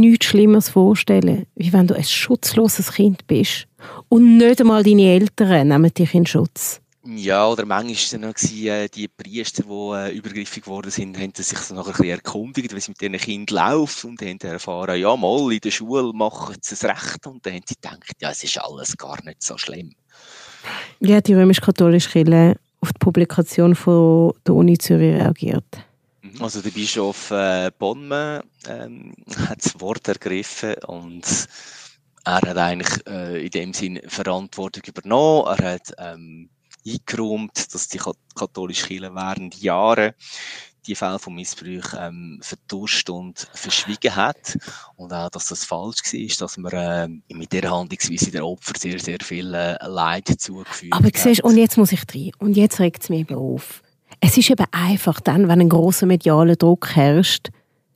nichts 0.00 0.26
Schlimmeres 0.26 0.70
vorstellen, 0.70 1.46
wie 1.54 1.72
wenn 1.72 1.86
du 1.86 1.94
ein 1.94 2.04
schutzloses 2.04 2.92
Kind 2.92 3.26
bist 3.26 3.66
und 4.08 4.36
nicht 4.36 4.60
einmal 4.60 4.82
deine 4.82 5.14
Eltern 5.14 5.68
nehmen 5.68 5.92
dich 5.94 6.14
in 6.14 6.26
Schutz. 6.26 6.80
Ja, 7.04 7.48
oder 7.48 7.66
manchmal 7.66 8.22
war 8.22 8.30
es 8.30 8.44
noch 8.44 8.64
äh, 8.64 8.88
die 8.88 9.08
Priester, 9.08 9.64
die 9.64 10.12
äh, 10.12 10.16
übergriffig 10.16 10.62
geworden 10.62 10.90
sind, 10.90 11.18
haben 11.18 11.32
sich 11.34 11.52
nachher 11.70 11.78
ein 11.78 11.84
bisschen 11.84 12.10
erkundigt, 12.10 12.72
wie 12.72 12.78
es 12.78 12.88
mit 12.88 13.00
diesen 13.00 13.16
Kindern 13.16 13.72
läuft 13.72 14.04
und 14.04 14.22
haben 14.22 14.38
erfahren, 14.38 15.00
ja 15.00 15.16
mal, 15.16 15.52
in 15.52 15.58
der 15.58 15.72
Schule 15.72 16.12
machen 16.12 16.54
sie 16.60 16.74
es 16.74 16.84
recht 16.84 17.26
und 17.26 17.44
dann 17.44 17.54
haben 17.54 17.64
sie 17.66 17.74
gedacht, 17.74 18.14
ja, 18.20 18.30
es 18.30 18.44
ist 18.44 18.56
alles 18.62 18.96
gar 18.96 19.22
nicht 19.24 19.42
so 19.42 19.58
schlimm. 19.58 19.90
Wie 21.00 21.12
hat 21.12 21.26
die 21.26 21.34
römisch-katholische 21.34 22.10
Kirche 22.10 22.56
auf 22.80 22.92
die 22.92 22.98
Publikation 23.00 23.74
von 23.74 24.34
der 24.46 24.54
Uni 24.54 24.78
Zürich 24.78 25.16
reagiert? 25.16 25.64
Also 26.42 26.60
der 26.60 26.70
Bischof 26.70 27.30
äh, 27.30 27.70
Bonme 27.78 28.42
ähm, 28.66 29.14
hat 29.48 29.64
das 29.64 29.80
Wort 29.80 30.08
ergriffen 30.08 30.74
und 30.86 31.24
er 32.24 32.34
hat 32.34 32.56
eigentlich 32.56 33.06
äh, 33.06 33.44
in 33.44 33.50
dem 33.50 33.72
Sinn 33.72 34.00
Verantwortung 34.06 34.82
übernommen. 34.86 35.46
Er 35.58 35.74
hat 35.74 35.92
ähm, 35.98 36.50
eingeräumt, 36.86 37.74
dass 37.74 37.88
die 37.88 38.00
katholische 38.34 38.86
Kirche 38.86 39.14
während 39.14 39.60
Jahren 39.60 40.14
die 40.86 40.96
Fälle 40.96 41.18
von 41.18 41.34
Missbrauch 41.34 41.94
ähm, 41.96 42.40
vertuscht 42.42 43.08
und 43.08 43.48
verschwiegen 43.54 44.16
hat. 44.16 44.58
Und 44.96 45.12
auch, 45.12 45.30
dass 45.30 45.46
das 45.46 45.64
falsch 45.64 46.02
war, 46.12 46.36
dass 46.38 46.56
man 46.56 46.72
äh, 46.72 47.34
mit 47.34 47.52
dieser 47.52 47.70
Handlungsweise 47.70 48.30
der 48.32 48.44
Opfer 48.44 48.72
sehr, 48.76 48.98
sehr 48.98 49.18
viel 49.22 49.54
äh, 49.54 49.76
Leid 49.86 50.28
zugefügt 50.38 50.92
Aber 50.92 51.06
hat. 51.06 51.14
Aber 51.14 51.22
siehst, 51.22 51.44
und 51.44 51.56
jetzt 51.56 51.76
muss 51.76 51.92
ich 51.92 52.02
rein. 52.12 52.32
Und 52.38 52.56
jetzt 52.56 52.80
regt 52.80 53.04
es 53.04 53.08
mich 53.10 53.30
auf. 53.30 53.82
Es 54.24 54.38
ist 54.38 54.50
eben 54.50 54.66
einfach 54.70 55.20
dann, 55.20 55.48
wenn 55.48 55.60
ein 55.60 55.68
großer 55.68 56.06
medialer 56.06 56.54
Druck 56.54 56.94
herrscht, 56.94 57.48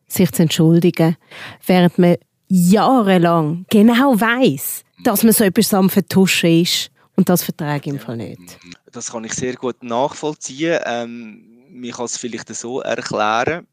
sich 0.08 0.32
zu 0.32 0.42
entschuldigen, 0.42 1.16
während 1.64 1.98
man 1.98 2.16
jahrelang 2.48 3.64
genau 3.70 4.20
weiß, 4.20 4.82
dass 5.04 5.22
man 5.22 5.32
so 5.32 5.44
etwas 5.44 5.72
am 5.72 5.88
Vertuschen 5.88 6.62
ist. 6.62 6.90
Und 7.14 7.28
das 7.28 7.44
verträge 7.44 7.82
ich 7.84 7.94
im 7.94 8.00
Fall 8.00 8.16
nicht. 8.16 8.58
Das 8.90 9.12
kann 9.12 9.24
ich 9.24 9.34
sehr 9.34 9.54
gut 9.54 9.82
nachvollziehen. 9.84 10.80
Ähm, 10.84 11.44
man 11.70 11.90
kann 11.92 12.06
es 12.06 12.16
vielleicht 12.16 12.54
so 12.54 12.80
erklären. 12.80 13.66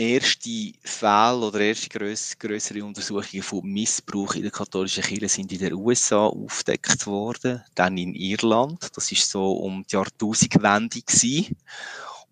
Erste 0.00 0.74
Fälle 0.84 1.44
oder 1.44 1.58
erste 1.58 1.88
größere 1.88 2.84
Untersuchungen 2.84 3.42
von 3.42 3.64
Missbrauch 3.64 4.36
in 4.36 4.42
der 4.42 4.52
katholischen 4.52 5.02
Kirche 5.02 5.28
sind 5.28 5.50
in 5.50 5.58
den 5.58 5.72
USA 5.72 6.24
aufgedeckt 6.26 7.04
worden, 7.08 7.64
dann 7.74 7.98
in 7.98 8.14
Irland. 8.14 8.96
Das 8.96 9.10
ist 9.10 9.28
so 9.28 9.54
um 9.54 9.84
die 9.90 9.96
Jahrtausendwende 9.96 11.02
gewesen. 11.02 11.56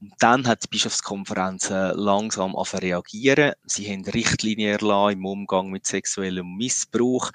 Und 0.00 0.12
dann 0.20 0.46
hat 0.46 0.62
die 0.62 0.68
Bischofskonferenz 0.68 1.70
langsam 1.70 2.54
auf 2.54 2.72
reagieren. 2.74 3.54
Sie 3.64 3.90
haben 3.90 4.04
Richtlinien 4.04 4.78
erlassen 4.78 5.18
im 5.18 5.26
Umgang 5.26 5.68
mit 5.68 5.86
sexuellem 5.86 6.56
Missbrauch. 6.56 7.32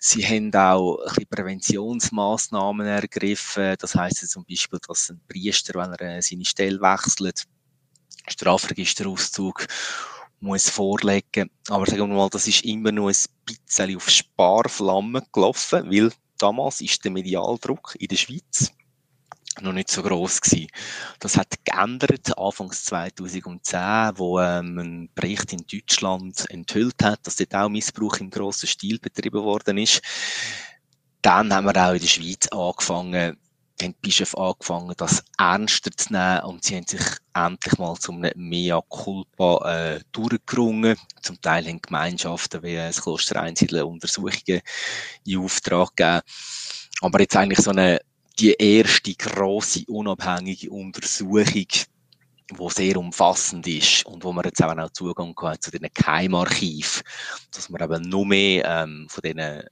Sie 0.00 0.24
haben 0.24 0.54
auch 0.54 1.04
ein 1.04 1.26
Präventionsmaßnahmen 1.28 2.86
ergriffen. 2.86 3.74
Das 3.78 3.94
heißt 3.94 4.26
zum 4.30 4.46
Beispiel, 4.46 4.78
dass 4.88 5.10
ein 5.10 5.20
Priester, 5.28 5.74
wenn 5.74 5.92
er 5.92 6.22
seine 6.22 6.46
Stelle 6.46 6.80
wechselt, 6.80 7.44
Strafregisterauszug 8.28 9.66
muss 10.40 10.68
vorlegen. 10.68 11.50
Aber 11.68 11.86
sagen 11.86 12.08
wir 12.08 12.16
mal, 12.16 12.30
das 12.30 12.46
ist 12.46 12.64
immer 12.64 12.92
nur 12.92 13.10
ein 13.10 13.16
bisschen 13.44 13.96
auf 13.96 14.08
Sparflammen 14.10 15.22
gelaufen, 15.32 15.90
weil 15.90 16.12
damals 16.38 16.80
ist 16.80 17.04
der 17.04 17.10
Medialdruck 17.10 17.96
in 17.98 18.08
der 18.08 18.16
Schweiz 18.16 18.72
noch 19.62 19.72
nicht 19.72 19.90
so 19.90 20.02
groß 20.02 20.40
gewesen. 20.42 20.68
Das 21.18 21.36
hat 21.36 21.64
geändert 21.64 22.36
Anfangs 22.38 22.84
2010, 22.84 24.18
wo 24.18 24.38
ähm, 24.40 24.78
ein 24.78 25.10
Bericht 25.14 25.52
in 25.52 25.64
Deutschland 25.70 26.44
enthüllt 26.50 27.02
hat, 27.02 27.26
dass 27.26 27.36
dort 27.36 27.54
auch 27.54 27.68
Missbrauch 27.68 28.18
im 28.18 28.30
grossen 28.30 28.66
Stil 28.66 28.98
betrieben 28.98 29.42
worden 29.42 29.78
ist. 29.78 30.02
Dann 31.22 31.52
haben 31.52 31.64
wir 31.64 31.88
auch 31.88 31.94
in 31.94 32.00
der 32.00 32.06
Schweiz 32.06 32.46
angefangen, 32.48 33.38
haben 33.82 33.92
die 33.92 34.00
Bischöfe 34.00 34.38
angefangen, 34.38 34.94
das 34.96 35.22
ernster 35.38 35.90
zu 35.96 36.12
nehmen 36.12 36.44
und 36.44 36.64
sie 36.64 36.76
haben 36.76 36.86
sich 36.86 37.04
endlich 37.34 37.78
mal 37.78 37.94
zum 37.96 38.24
Mea 38.34 38.80
Culpa 38.88 39.94
äh, 39.96 40.00
durchgerungen. 40.12 40.96
Zum 41.22 41.40
Teil 41.40 41.66
haben 41.66 41.82
Gemeinschaften 41.82 42.62
wie 42.62 42.76
das 42.76 43.02
Kloster 43.02 43.40
Einsiedeln 43.40 43.84
Untersuchungen 43.84 44.62
in 45.24 45.38
Auftrag 45.38 45.94
gegeben. 45.96 46.22
Aber 47.02 47.20
jetzt 47.20 47.36
eigentlich 47.36 47.60
so 47.60 47.70
eine 47.70 48.00
die 48.38 48.52
erste 48.52 49.14
grosse 49.14 49.84
unabhängige 49.88 50.70
Untersuchung, 50.70 51.44
die 51.44 52.68
sehr 52.68 52.96
umfassend 52.96 53.66
ist 53.66 54.04
und 54.06 54.24
wo 54.24 54.32
man 54.32 54.44
jetzt 54.44 54.62
auch 54.62 54.74
noch 54.74 54.90
Zugang 54.90 55.34
hat 55.42 55.62
zu 55.62 55.70
den 55.70 55.88
Geheimarchiv, 55.92 57.02
dass 57.50 57.68
man 57.70 57.82
eben 57.82 58.08
noch 58.08 58.24
mehr 58.24 58.64
ähm, 58.64 59.06
von 59.08 59.22
diesen 59.22 59.62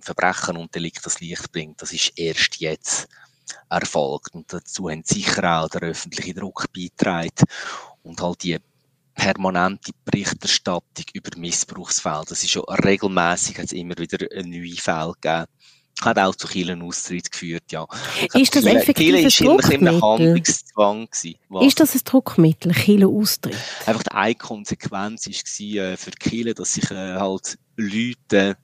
Verbrechen 0.00 0.56
und 0.56 0.74
Delikten 0.74 1.02
das 1.04 1.20
Licht 1.20 1.52
bringt, 1.52 1.82
das 1.82 1.92
ist 1.92 2.12
erst 2.16 2.56
jetzt 2.56 3.08
erfolgt. 3.68 4.34
Und 4.34 4.52
dazu 4.52 4.90
haben 4.90 5.02
sicher 5.04 5.62
auch 5.62 5.68
der 5.68 5.82
öffentliche 5.82 6.34
Druck 6.34 6.66
beigetragen 6.72 7.44
und 8.02 8.20
halt 8.20 8.42
die 8.42 8.58
permanente 9.14 9.92
Berichterstattung 10.04 11.04
über 11.12 11.30
Missbrauchsfälle. 11.36 12.24
Das 12.28 12.42
ist 12.42 12.50
schon 12.50 12.64
regelmäßig, 12.64 13.58
hat 13.58 13.66
es 13.66 13.72
immer 13.72 13.98
wieder 13.98 14.26
neue 14.44 14.76
Fälle 14.76 15.12
gegeben 15.20 15.46
hat 16.00 16.18
auch 16.18 16.34
zu 16.34 16.46
Kielen 16.46 16.82
Austritt 16.82 17.30
geführt, 17.30 17.64
ja. 17.70 17.86
Ist 18.34 18.54
das 18.54 18.64
effektiv 18.64 19.14
ein 19.16 19.28
Druckmittel? 19.28 20.00
Handlungszwang 20.00 21.08
Ist 21.60 21.80
das 21.80 21.94
ein 21.94 22.00
Druckmittel, 22.04 22.72
Kielen 22.72 23.08
Austritt? 23.08 23.56
Einfach 23.86 24.04
eine 24.12 24.34
Konsequenz 24.34 25.26
war 25.26 25.82
äh, 25.82 25.96
für 25.96 26.10
Kielen, 26.12 26.54
dass 26.54 26.74
sich 26.74 26.90
äh, 26.90 27.16
halt 27.16 27.58
Leute 27.76 28.56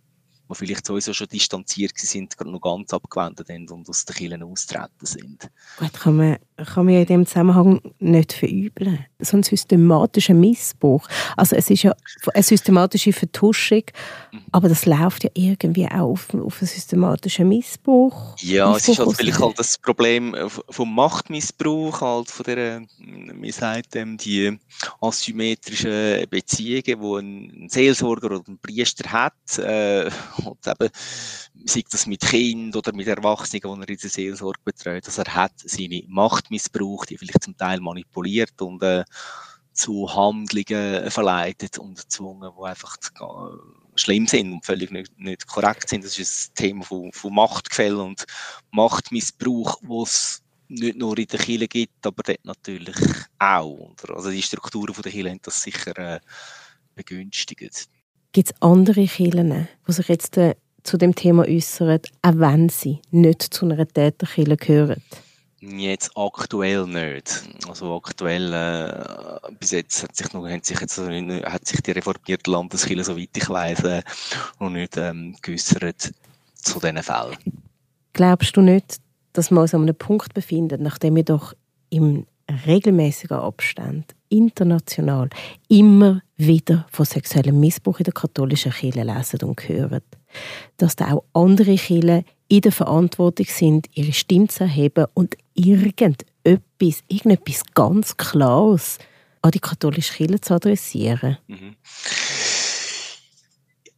die 0.49 0.55
vielleicht 0.55 0.87
sowieso 0.87 1.13
schon 1.13 1.29
distanziert 1.29 1.93
sind, 1.97 2.35
noch 2.45 2.61
ganz 2.61 2.93
abgewendet 2.93 3.47
sind 3.47 3.71
und 3.71 3.89
aus 3.89 4.05
den 4.05 4.15
Kirchen 4.15 4.43
austreten 4.43 5.07
sind. 5.07 5.51
Gut, 5.79 5.93
kann 5.95 6.17
man, 6.17 6.39
kann 6.57 6.85
man 6.85 6.95
in 6.95 7.07
dem 7.07 7.27
Zusammenhang 7.27 7.81
nicht 7.99 8.33
verübeln. 8.33 9.07
So 9.19 9.37
ein 9.37 9.43
systematischer 9.43 10.35
Missbrauch. 10.35 11.09
Also 11.37 11.57
es 11.57 11.71
ist 11.71 11.83
ja 11.83 11.95
eine 12.35 12.43
systematische 12.43 13.13
Vertuschung, 13.13 13.85
mhm. 14.33 14.41
aber 14.53 14.69
das 14.69 14.85
läuft 14.85 15.25
ja 15.25 15.31
irgendwie 15.35 15.87
auch 15.87 16.11
auf, 16.11 16.35
auf 16.35 16.61
einen 16.61 16.69
systematischen 16.69 17.49
Missbrauch. 17.49 18.37
Ja, 18.41 18.73
Missbrauch 18.73 18.77
es 18.77 18.89
ist 18.89 18.99
halt 18.99 19.17
vielleicht 19.17 19.41
halt 19.41 19.59
das 19.59 19.79
Problem 19.79 20.37
vom 20.69 20.95
Machtmissbrauch, 20.95 22.01
halt 22.01 22.31
von 22.31 22.45
der, 22.45 22.83
wie 22.99 23.53
sagt 23.53 23.97
ähm, 23.97 24.19
die 24.19 24.59
asymmetrischen 25.01 26.29
Beziehungen, 26.29 26.83
die 26.85 27.19
ein 27.19 27.69
Seelsorger 27.69 28.27
oder 28.27 28.43
ein 28.47 28.59
Priester 28.59 29.11
hat, 29.11 29.59
äh, 29.59 30.11
und 30.45 30.67
eben, 30.67 30.91
sei 31.65 31.83
das 31.91 32.07
mit 32.07 32.21
Kind 32.21 32.77
oder 32.77 32.95
mit 32.95 33.07
Erwachsenen, 33.07 33.63
die 33.63 33.83
er 33.83 33.89
in 33.89 33.99
der 33.99 34.11
Seelsorge 34.11 34.61
betreut, 34.65 35.07
dass 35.07 35.19
er 35.19 35.35
hat 35.35 35.53
seine 35.57 36.03
Macht 36.09 36.51
missbraucht, 36.51 37.11
die 37.11 37.19
vielleicht 37.19 37.45
zum 37.45 37.57
Teil 37.57 37.81
manipuliert 37.81 38.61
und 38.61 38.83
äh, 38.83 39.05
zu 39.73 40.15
Handlungen 40.15 41.11
verleitet 41.11 41.79
und 41.79 41.99
gezwungen, 41.99 42.53
die 42.57 42.65
einfach 42.65 42.97
schlimm 43.97 44.27
sind 44.27 44.53
und 44.53 44.65
völlig 44.65 44.91
nicht, 44.91 45.19
nicht 45.19 45.47
korrekt 45.47 45.89
sind. 45.89 46.05
Das 46.05 46.19
ist 46.19 46.51
ein 46.51 46.55
Thema 46.55 46.85
von, 46.85 47.13
von 47.13 47.35
Machtgefälle 47.35 48.03
und 48.03 48.25
Machtmissbrauch, 48.71 49.79
wo 49.83 50.05
es 50.05 50.43
nicht 50.69 50.97
nur 50.97 51.19
in 51.19 51.27
der 51.27 51.41
Kirche 51.41 51.69
gibt, 51.69 52.07
aber 52.07 52.23
dort 52.23 52.45
natürlich 52.45 52.97
auch. 53.39 53.95
Also 54.09 54.31
die 54.31 54.43
Strukturen 54.43 54.95
der 55.03 55.13
Kirche 55.13 55.31
haben 55.31 55.41
das 55.43 55.63
sicher 55.63 55.97
äh, 55.99 56.21
begünstigt. 56.95 57.89
Gibt 58.35 58.51
es 58.51 58.63
andere 58.63 59.07
Kirchen, 59.07 59.69
die 59.87 59.93
sich 59.93 60.09
jetzt 60.09 60.37
äh, 60.39 60.57
zu 60.83 60.97
dem 60.97 61.15
Thema 61.15 61.47
äußern, 61.47 62.01
auch 62.23 62.33
wenn 62.35 62.69
sie 62.69 62.99
nicht 63.13 63.43
zu 63.43 63.65
einer 63.65 63.87
Täterkirche 63.87 64.57
gehören? 64.57 65.03
Jetzt 65.61 66.11
aktuell 66.17 66.85
nicht. 66.85 67.45
Also 67.69 67.95
aktuell, 67.95 68.53
äh, 68.53 69.53
bis 69.61 69.71
jetzt 69.71 70.03
hat 70.03 70.17
sich, 70.17 70.33
noch, 70.33 70.49
hat 70.49 70.65
sich, 70.65 70.81
jetzt, 70.81 70.99
hat 70.99 71.65
sich 71.65 71.81
die 71.81 71.93
reformierte 71.93 72.51
Landeskirche, 72.51 73.05
soweit 73.05 73.37
ich 73.37 73.49
weiß, 73.49 73.85
äh, 73.85 74.03
noch 74.59 74.71
nicht 74.71 74.97
ähm, 74.97 75.37
geäußert 75.41 76.13
zu 76.57 76.81
diesen 76.81 77.05
Fällen. 77.05 77.37
Glaubst 78.15 78.57
du 78.57 78.63
nicht, 78.63 78.97
dass 79.33 79.53
wir 79.53 79.61
uns 79.61 79.75
an 79.75 79.83
einem 79.83 79.95
Punkt 79.95 80.35
befinden, 80.35 80.83
nachdem 80.83 81.15
wir 81.15 81.25
doch 81.25 81.55
im 81.89 82.27
regelmäßigen 82.67 83.39
Abstand 83.39 84.15
international 84.29 85.31
immer 85.69 86.23
wieder 86.37 86.87
von 86.91 87.07
sexuellem 87.07 87.59
Missbrauch 87.61 88.01
in 88.01 88.05
der 88.05 88.13
katholischen 88.13 88.73
Kirche 88.73 89.03
lesen 89.03 89.43
und 89.43 89.69
hören. 89.69 90.03
Dass 90.77 90.97
da 90.97 91.13
auch 91.13 91.25
andere 91.33 91.77
Kirchen 91.77 92.25
in 92.49 92.61
der 92.61 92.73
Verantwortung 92.73 93.47
sind, 93.47 93.89
ihre 93.95 94.13
Stimme 94.13 94.49
zu 94.49 94.65
erheben 94.65 95.07
und 95.15 95.37
irgendetwas, 95.55 97.03
irgendetwas 97.09 97.63
ganz 97.75 98.17
Klares 98.17 98.99
an 99.43 99.53
die 99.53 99.61
katholische 99.61 100.15
Kirche 100.15 100.41
zu 100.41 100.55
adressieren. 100.55 101.39
Mhm. 101.47 101.77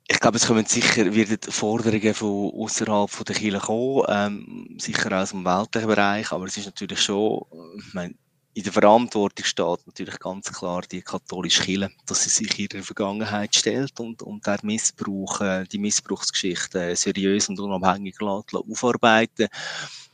Ich 0.08 0.20
glaube, 0.20 0.36
es 0.36 0.46
kommen 0.46 0.64
sicher 0.66 1.12
werden 1.14 1.38
Forderungen 1.48 2.14
von 2.14 2.52
außerhalb 2.54 3.24
der 3.24 3.34
Kirche 3.34 3.58
kommen, 3.58 4.04
ähm, 4.08 4.76
sicher 4.78 5.20
aus 5.20 5.30
dem 5.30 5.44
weltlichen 5.44 5.88
Bereich, 5.88 6.30
aber 6.30 6.44
es 6.46 6.56
ist 6.56 6.66
natürlich 6.66 7.00
schon, 7.00 7.44
ich 7.78 7.92
meine, 7.92 8.14
in 8.56 8.62
der 8.62 8.72
Verantwortung 8.72 9.44
steht 9.44 9.86
natürlich 9.86 10.18
ganz 10.18 10.50
klar 10.50 10.80
die 10.90 11.02
katholische 11.02 11.62
Kirche, 11.62 11.90
dass 12.06 12.24
sie 12.24 12.30
sich 12.30 12.58
ihrer 12.58 12.82
Vergangenheit 12.82 13.54
stellt 13.54 14.00
und, 14.00 14.22
und 14.22 14.46
der 14.46 14.58
Missbrauch, 14.62 15.42
äh, 15.42 15.64
die 15.64 15.76
Missbrauchsgeschichte 15.78 16.96
seriös 16.96 17.50
und 17.50 17.60
unabhängig 17.60 18.18
aufarbeiten. 18.22 19.48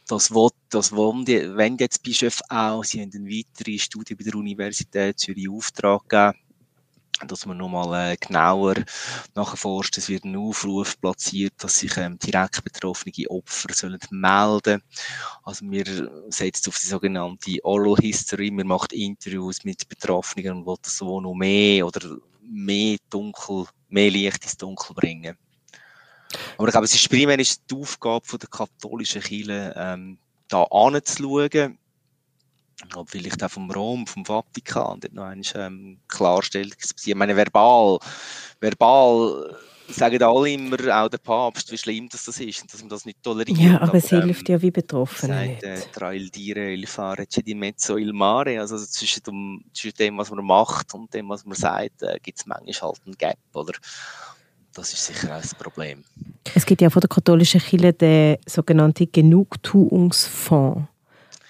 Das, 0.09 0.33
will, 0.33 0.51
das 0.71 0.91
wollen 0.91 1.25
wenn 1.57 1.77
jetzt 1.77 2.03
Bischöfe 2.03 2.43
auch, 2.49 2.83
sie 2.83 3.01
haben 3.01 3.13
eine 3.15 3.31
weitere 3.31 3.79
Studie 3.79 4.17
bei 4.17 4.25
der 4.25 4.35
Universität 4.35 5.21
Zürich 5.21 5.49
Auftrag 5.49 6.09
gegeben, 6.09 6.42
dass 7.26 7.47
man 7.47 7.57
nochmal 7.57 8.12
äh, 8.12 8.16
genauer 8.16 8.75
nachforscht. 9.35 9.99
Es 9.99 10.09
wird 10.09 10.25
ein 10.25 10.37
Aufruf 10.37 11.00
platziert, 11.00 11.54
dass 11.59 11.78
sich 11.78 11.97
ähm, 11.97 12.19
direkt 12.19 12.64
betroffene 12.64 13.28
Opfer 13.28 13.73
sollen 13.73 13.99
melden 14.11 14.83
Also 15.42 15.71
wir 15.71 15.85
setzen 16.28 16.71
auf 16.71 16.78
die 16.78 16.87
sogenannte 16.87 17.64
Oral 17.64 17.97
History, 17.97 18.50
man 18.50 18.66
macht 18.66 18.92
Interviews 18.92 19.64
mit 19.64 19.88
Betroffenen 19.88 20.59
und 20.59 20.66
will 20.66 20.76
so 20.85 21.21
noch 21.21 21.35
mehr 21.35 21.87
oder 21.87 22.16
mehr 22.42 22.97
dunkel, 23.11 23.66
mehr 23.88 24.11
Licht 24.11 24.42
ins 24.45 24.57
Dunkel 24.57 24.95
bringen. 24.95 25.37
Aber 26.57 26.69
ich 26.69 26.73
glaube, 26.73 26.87
es 26.87 26.95
ist 26.95 27.09
primär 27.09 27.38
ist 27.38 27.62
die 27.71 27.75
Aufgabe 27.75 28.25
von 28.25 28.38
der 28.38 28.49
katholischen 28.49 29.23
Kirche, 29.23 29.75
ähm, 29.76 30.19
da 30.49 30.64
anzuschauen, 30.64 31.78
ob 32.95 33.11
vielleicht 33.11 33.43
auch 33.43 33.51
vom 33.51 33.71
Rom, 33.71 34.07
vom 34.07 34.25
Vatikan, 34.25 35.01
dort 35.01 35.12
noch 35.12 35.25
einmal 35.25 35.47
ähm, 35.55 35.99
klarstellt. 36.09 36.77
Ich 37.05 37.15
meine, 37.15 37.37
verbal, 37.37 37.99
verbal 38.61 39.57
sagen 39.89 40.23
alle 40.23 40.51
immer, 40.51 40.77
auch 41.03 41.09
der 41.09 41.19
Papst, 41.19 41.71
wie 41.71 41.79
schlimm 41.79 42.09
das, 42.09 42.27
ist 42.29 42.62
und 42.62 42.73
dass 42.73 42.81
man 42.81 42.89
das 42.89 43.05
nicht 43.05 43.23
toleriert. 43.23 43.59
Ja, 43.59 43.77
aber, 43.77 43.89
aber 43.89 43.99
es 43.99 44.12
ähm, 44.12 44.23
hilft 44.23 44.49
ja 44.49 44.61
wie 44.61 44.71
betroffen. 44.71 45.29
Sagt, 45.29 45.62
äh, 45.62 45.81
tra 45.93 46.12
il 46.12 46.31
dire, 46.31 46.73
il 46.73 46.87
fare, 46.87 47.27
c'è 47.27 47.43
di 47.43 47.55
mezzo 47.55 47.97
il 47.97 48.12
mare. 48.12 48.61
Also 48.61 48.77
zwischen 48.79 49.23
dem, 49.25 49.65
zwischen 49.73 49.97
dem, 49.97 50.19
was 50.19 50.31
man 50.31 50.45
macht 50.45 50.95
und 50.95 51.12
dem, 51.12 51.29
was 51.29 51.45
man 51.45 51.57
sagt, 51.57 52.03
äh, 52.03 52.19
gibt 52.23 52.39
es 52.39 52.47
manchmal 52.47 52.91
halt 52.91 53.01
einen 53.05 53.17
Gap, 53.17 53.39
oder? 53.53 53.75
das 54.75 54.93
ist 54.93 55.05
sicher 55.05 55.37
auch 55.37 55.43
ein 55.43 55.49
Problem. 55.59 56.05
Es 56.55 56.65
gibt 56.67 56.81
ja 56.81 56.91
von 56.91 57.01
der 57.01 57.09
katholischen 57.09 57.61
Kirche 57.61 57.93
den 57.93 58.39
sogenannten 58.47 59.11
Genugtuungsfonds, 59.11 60.89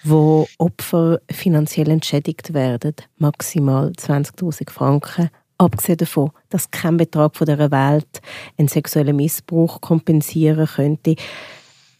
wo 0.03 0.47
Opfer 0.57 1.19
finanziell 1.31 1.89
entschädigt 1.89 2.53
werden, 2.53 2.95
maximal 3.17 3.91
20.000 3.91 4.69
Franken. 4.69 5.29
Abgesehen 5.57 5.97
davon, 5.97 6.31
dass 6.49 6.71
kein 6.71 6.97
Betrag 6.97 7.35
von 7.35 7.45
dieser 7.45 7.71
Welt 7.71 8.21
einen 8.57 8.67
sexuellen 8.67 9.15
Missbrauch 9.15 9.79
kompensieren 9.81 10.67
könnte, 10.67 11.15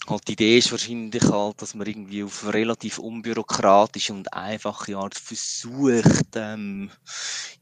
halt 0.06 0.28
die 0.28 0.34
Idee 0.34 0.58
ist 0.58 0.70
wahrscheinlich 0.70 1.24
halt, 1.24 1.62
dass 1.62 1.76
man 1.76 1.88
irgendwie 1.88 2.24
auf 2.24 2.52
relativ 2.52 3.00
unbürokratische 3.00 4.14
und 4.14 4.34
einfache 4.34 4.98
Art 4.98 5.16
versucht, 5.16 6.36
ähm, 6.36 6.92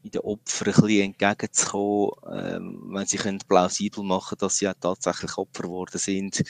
in 0.02 0.10
den 0.10 0.22
Opfern 0.22 0.74
ein 0.74 0.82
bisschen 0.82 1.04
entgegenzukommen, 1.04 2.10
ähm, 2.32 2.82
wenn 2.90 3.06
sie 3.06 3.18
können 3.18 3.38
plausibel 3.46 4.02
machen 4.02 4.38
dass 4.40 4.58
sie 4.58 4.64
ja 4.64 4.74
tatsächlich 4.74 5.38
Opfer 5.38 5.62
geworden 5.62 5.98
sind, 5.98 6.42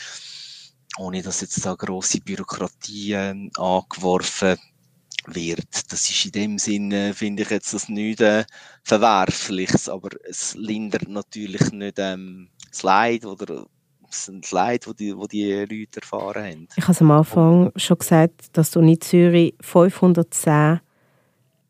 ohne 0.99 1.23
dass 1.23 1.41
jetzt 1.41 1.65
da 1.65 1.75
grosse 1.75 2.21
Bürokratie 2.21 3.17
angeworfen 3.17 4.59
wird. 5.27 5.93
Das 5.93 6.11
ist 6.11 6.25
in 6.27 6.33
dem 6.33 6.59
Sinne, 6.59 7.15
finde 7.15 7.43
ich 7.43 7.51
jetzt 7.51 7.73
das 7.73 7.89
nicht 7.89 8.21
äh, 8.21 8.45
Verwerfliches, 8.83 9.89
aber 9.89 10.11
es 10.29 10.55
lindert 10.55 11.09
natürlich 11.09 11.71
nicht 11.73 11.99
ähm, 11.99 12.49
das 12.71 12.83
Leid 12.83 13.25
oder 13.25 13.67
das 14.03 14.51
Leid, 14.51 14.87
das 14.87 14.97
die, 14.97 15.15
die 15.31 15.53
Leute 15.53 16.01
erfahren 16.01 16.45
haben. 16.45 16.69
Ich 16.77 16.87
habe 16.87 17.01
am 17.01 17.11
Anfang 17.13 17.73
schon 17.77 17.99
gesagt, 17.99 18.57
dass 18.57 18.71
du 18.71 18.81
in 18.81 19.01
Zürich 19.01 19.55
510 19.61 20.81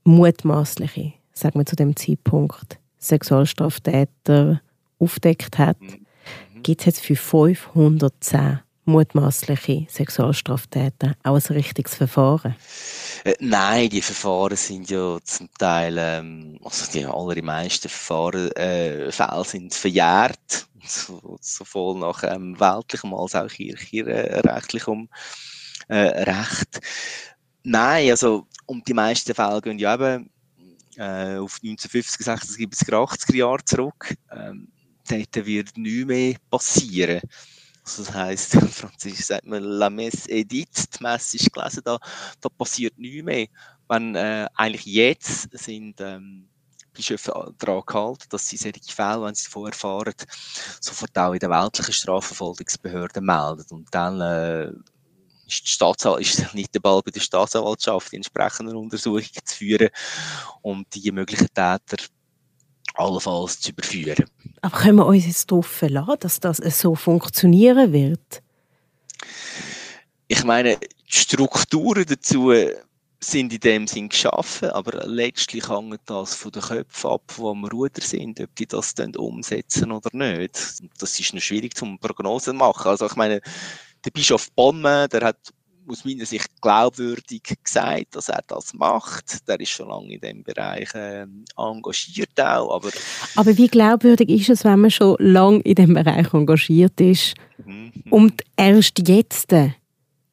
mutmaßliche, 0.05 1.13
sagen 1.33 1.59
wir 1.59 1.67
zu 1.67 1.77
dem 1.77 1.95
Zeitpunkt, 1.95 2.79
Sexualstraftäter 2.99 4.61
aufdeckt 4.99 5.59
hat. 5.59 5.81
Mhm. 5.81 6.63
Gibt 6.63 6.81
es 6.81 6.87
jetzt 6.87 7.01
für 7.01 7.17
510 7.17 8.61
mutmaßliche 8.85 9.87
Sexualstraftäter 9.89 11.15
auch 11.23 11.37
ein 11.37 11.55
richtiges 11.55 11.95
Verfahren? 11.95 12.57
Äh, 13.25 13.35
nein, 13.41 13.89
die 13.89 14.03
Verfahren 14.03 14.57
sind 14.57 14.91
ja 14.91 15.19
zum 15.23 15.49
Teil, 15.59 15.97
ähm, 15.99 16.59
also 16.65 16.91
die 16.93 17.05
allermeisten 17.05 17.89
Verfahren, 17.89 18.51
äh, 18.53 19.13
Fälle 19.13 19.45
sind 19.45 19.75
verjährt 19.75 20.67
sowohl 21.41 21.99
nach 21.99 22.23
ähm, 22.25 22.59
weltlichem 22.59 23.15
als 23.15 23.35
auch 23.35 23.49
kirchenrechtlichem 23.49 25.09
äh, 25.89 25.97
Recht. 25.97 26.81
Nein, 27.63 28.11
also 28.11 28.47
um 28.67 28.83
die 28.85 28.95
meisten 28.95 29.35
Fälle 29.35 29.61
gehen 29.61 29.79
ja 29.79 29.95
eben 29.95 30.31
äh, 30.97 31.37
auf 31.37 31.61
1950, 31.63 32.25
60, 32.25 32.51
70, 32.51 32.89
80er 32.89 33.37
Jahre 33.37 33.65
zurück. 33.65 34.15
Ähm, 34.31 34.69
dort 35.09 35.47
wird 35.47 35.77
nichts 35.77 36.07
mehr 36.07 36.37
passieren. 36.51 37.21
Also 37.85 38.05
das 38.05 38.15
heisst, 38.15 38.55
in 38.55 38.69
Französisch 38.69 39.27
sagt 39.27 39.47
man 39.47 39.63
La 39.63 39.91
Messe 39.91 40.31
Edith, 40.31 40.89
die 40.91 41.03
Messe 41.03 41.37
ist 41.37 41.53
gelesen, 41.53 41.83
da, 41.85 41.99
da 42.41 42.49
passiert 42.49 42.97
nichts 42.99 43.25
mehr. 43.25 43.47
Wenn 43.89 44.15
äh, 44.15 44.47
eigentlich 44.55 44.87
jetzt 44.87 45.49
sind 45.59 46.01
ähm, 46.01 46.49
Bischöfe 46.93 47.55
daran 47.59 47.83
gehalten, 47.87 48.25
dass 48.31 48.49
sie 48.49 48.57
solche 48.57 48.81
Fälle, 48.93 49.23
wenn 49.23 49.35
sie 49.35 49.45
davon 49.45 49.67
erfahren, 49.67 50.15
sofort 50.81 51.17
auch 51.19 51.33
in 51.33 51.39
der 51.39 51.51
weltlichen 51.51 51.93
Strafverfolgungsbehörde 51.93 53.21
melden. 53.21 53.65
Und 53.71 53.89
dann 53.93 54.21
äh, 54.21 54.73
ist, 55.47 55.67
die 55.67 55.71
Staatsanwalt, 55.71 56.23
ist 56.23 56.55
nicht 56.55 56.75
der 56.75 56.81
Ball 56.81 57.03
bei 57.03 57.11
der 57.11 57.21
Staatsanwaltschaft, 57.21 58.13
die 58.13 58.17
entsprechende 58.17 58.77
Untersuchung 58.77 59.23
zu 59.45 59.57
führen 59.57 59.89
und 60.63 60.87
die 60.95 61.11
möglichen 61.11 61.49
Täter 61.49 61.97
allenfalls 62.95 63.61
zu 63.61 63.71
überführen. 63.71 64.25
Aber 64.63 64.79
können 64.79 64.97
wir 64.97 65.07
uns 65.07 65.27
jetzt 65.27 65.51
darauf 65.51 65.67
verlassen, 65.67 66.21
dass 66.21 66.41
das 66.41 66.59
so 66.79 66.95
funktionieren 66.95 67.93
wird? 67.93 68.43
Ich 70.29 70.45
meine, 70.45 70.79
die 70.79 70.89
Strukturen 71.09 72.07
dazu 72.09 72.53
sind 73.19 73.53
in 73.53 73.61
dem 73.61 73.87
Sinn 73.87 74.09
geschaffen, 74.09 74.71
aber 74.71 75.07
letztlich 75.07 75.69
hängt 75.69 76.01
das 76.07 76.35
von 76.35 76.53
den 76.53 76.63
Köpfen 76.63 77.11
ab, 77.11 77.23
wo 77.37 77.51
am 77.51 77.65
Ruder 77.65 78.01
sind, 78.01 78.41
ob 78.41 78.55
die 78.57 78.67
das 78.67 78.95
dann 78.95 79.15
umsetzen 79.17 79.93
oder 79.93 80.11
nicht. 80.13 80.83
Das 80.99 81.21
ist 81.21 81.35
noch 81.35 81.41
schwierig 81.41 81.77
zum 81.77 81.99
Prognosen 81.99 82.57
machen. 82.57 82.89
Also 82.89 83.07
ich 83.07 83.17
meine, 83.17 83.41
der 84.05 84.11
Bischof 84.11 84.51
Bonne, 84.53 85.09
der 85.09 85.23
hat 85.23 85.39
aus 85.89 86.05
meiner 86.05 86.27
Sicht 86.27 86.49
glaubwürdig 86.61 87.43
gesagt, 87.63 88.17
dass 88.17 88.29
er 88.29 88.43
das 88.47 88.75
macht. 88.75 89.47
Der 89.49 89.61
ist 89.61 89.71
schon 89.71 89.89
lange 89.89 90.15
in 90.15 90.21
dem 90.21 90.43
Bereich 90.43 90.95
äh, 90.95 91.27
engagiert 91.57 92.41
auch. 92.41 92.75
Aber, 92.75 92.91
aber 93.37 93.57
wie 93.57 93.69
glaubwürdig 93.69 94.29
ist 94.29 94.51
es, 94.51 94.65
wenn 94.65 94.81
man 94.81 94.91
schon 94.91 95.17
lange 95.19 95.61
in 95.61 95.75
dem 95.75 95.95
Bereich 95.95 96.33
engagiert 96.33 97.01
ist 97.01 97.35
mhm. 97.65 97.93
und 98.11 98.43
erst 98.57 99.07
jetzt 99.07 99.55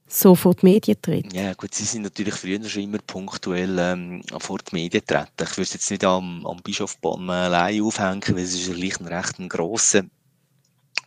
so 0.07 0.35
vor 0.35 0.55
die 0.55 0.65
Medien 0.65 0.97
tritt? 1.01 1.33
Ja, 1.33 1.53
gut, 1.53 1.73
sie 1.73 1.83
sind 1.83 2.01
natürlich 2.03 2.33
früher 2.33 2.63
schon 2.67 2.83
immer 2.83 2.99
punktuell 3.05 3.77
ähm, 3.79 4.21
vor 4.39 4.57
die 4.59 4.75
Medien 4.75 5.05
treten. 5.05 5.43
Ich 5.43 5.51
würde 5.51 5.61
es 5.61 5.73
jetzt 5.73 5.91
nicht 5.91 6.03
am, 6.03 6.45
am 6.45 6.57
Bischof 6.63 6.97
Bonn 6.99 7.29
allein 7.29 7.81
aufhängen, 7.81 8.23
weil 8.29 8.43
es 8.43 8.53
ist 8.53 8.67
ja 8.67 8.73
gleich 8.73 8.99
ein 8.99 9.07
recht 9.07 9.39
ein 9.39 9.49
grosser 9.49 10.03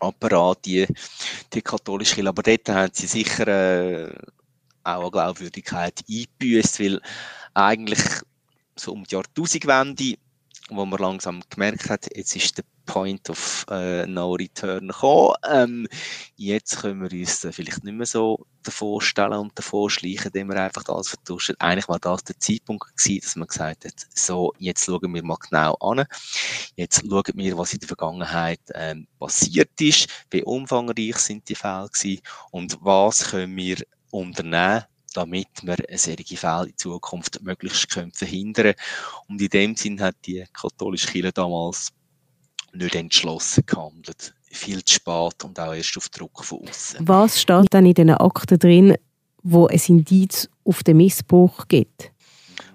Apparat, 0.03 0.65
die, 0.67 0.87
die 1.53 1.63
katholische 1.63 2.17
Kirche. 2.17 2.29
Aber 2.29 2.43
dort 2.43 2.69
haben 2.69 2.93
sie 2.93 3.07
sicher 3.07 3.49
äh, 3.49 4.15
auch 4.85 5.03
eine 5.03 5.11
Glaubwürdigkeit 5.11 6.05
eingebüßt, 6.09 6.81
weil 6.81 7.01
eigentlich 7.55 8.01
so 8.77 8.93
um 8.93 9.05
die 9.05 9.15
Jahrtausendwende, 9.15 10.17
wo 10.69 10.85
man 10.85 11.01
langsam 11.01 11.43
gemerkt 11.51 11.91
hat, 11.91 12.09
jetzt 12.15 12.37
ist 12.37 12.59
der 12.59 12.65
Point 12.87 13.31
of 13.31 13.65
uh, 13.71 14.05
No 14.07 14.33
Return 14.33 14.89
gekommen. 14.89 15.35
Ähm, 15.49 15.89
jetzt 16.37 16.81
können 16.81 17.03
wir 17.03 17.19
uns 17.19 17.45
äh, 17.45 17.53
vielleicht 17.53 17.85
nicht 17.85 17.95
mehr 17.95 18.07
so 18.07 18.47
davor 18.63 19.01
stellen 19.01 19.35
und 19.35 19.59
davor 19.59 19.91
schleichen, 19.91 20.27
indem 20.27 20.49
wir 20.49 20.63
einfach 20.63 20.85
alles 20.89 21.09
vertuschen. 21.09 21.57
Eigentlich 21.59 21.89
war 21.89 21.99
das 21.99 22.25
der 22.25 22.39
Zeitpunkt 22.39 22.97
gewesen, 22.97 23.21
dass 23.23 23.37
man 23.37 23.49
gesagt 23.49 23.85
hat, 23.85 24.07
so, 24.15 24.53
jetzt 24.59 24.85
schauen 24.85 25.15
wir 25.15 25.25
mal 25.25 25.37
genau 25.37 25.75
an. 25.75 26.05
Jetzt 26.77 27.03
schauen 27.09 27.25
wir, 27.35 27.59
was 27.59 27.73
in 27.73 27.81
der 27.81 27.89
Vergangenheit 27.89 28.61
ähm, 28.75 29.07
passiert 29.19 29.81
ist, 29.81 30.09
wie 30.31 30.43
umfangreich 30.43 31.19
sind 31.19 31.49
die 31.49 31.55
Fälle 31.55 31.89
gewesen 31.93 32.23
und 32.51 32.79
was 32.81 33.31
können 33.31 33.57
wir 33.57 33.79
unternehmen, 34.11 34.85
damit 35.13 35.49
wir 35.63 35.77
solche 35.97 36.37
Fälle 36.37 36.69
in 36.69 36.77
Zukunft 36.77 37.43
möglichst 37.43 37.93
verhindern 37.93 38.55
können. 38.55 38.75
Und 39.29 39.41
in 39.41 39.49
dem 39.49 39.77
Sinn 39.77 40.01
hat 40.01 40.17
die 40.27 40.45
katholische 40.53 41.09
Kirche 41.09 41.33
damals 41.33 41.93
nicht 42.73 42.95
entschlossen 42.95 43.65
gehandelt. 43.67 44.35
Viel 44.51 44.85
zu 44.85 44.95
spät 44.95 45.45
und 45.45 45.59
auch 45.59 45.75
erst 45.75 45.97
auf 45.97 46.09
Druck 46.09 46.45
von 46.45 46.69
außen. 46.69 47.07
Was 47.07 47.41
steht 47.41 47.67
dann 47.71 47.87
in 47.87 47.95
diesen 47.95 48.11
Akten 48.11 48.59
drin, 48.59 48.97
wo 49.43 49.69
es 49.69 49.89
Indiz 49.89 50.49
auf 50.65 50.83
den 50.83 50.99
Missbrauch 50.99 51.67
gibt? 51.69 52.13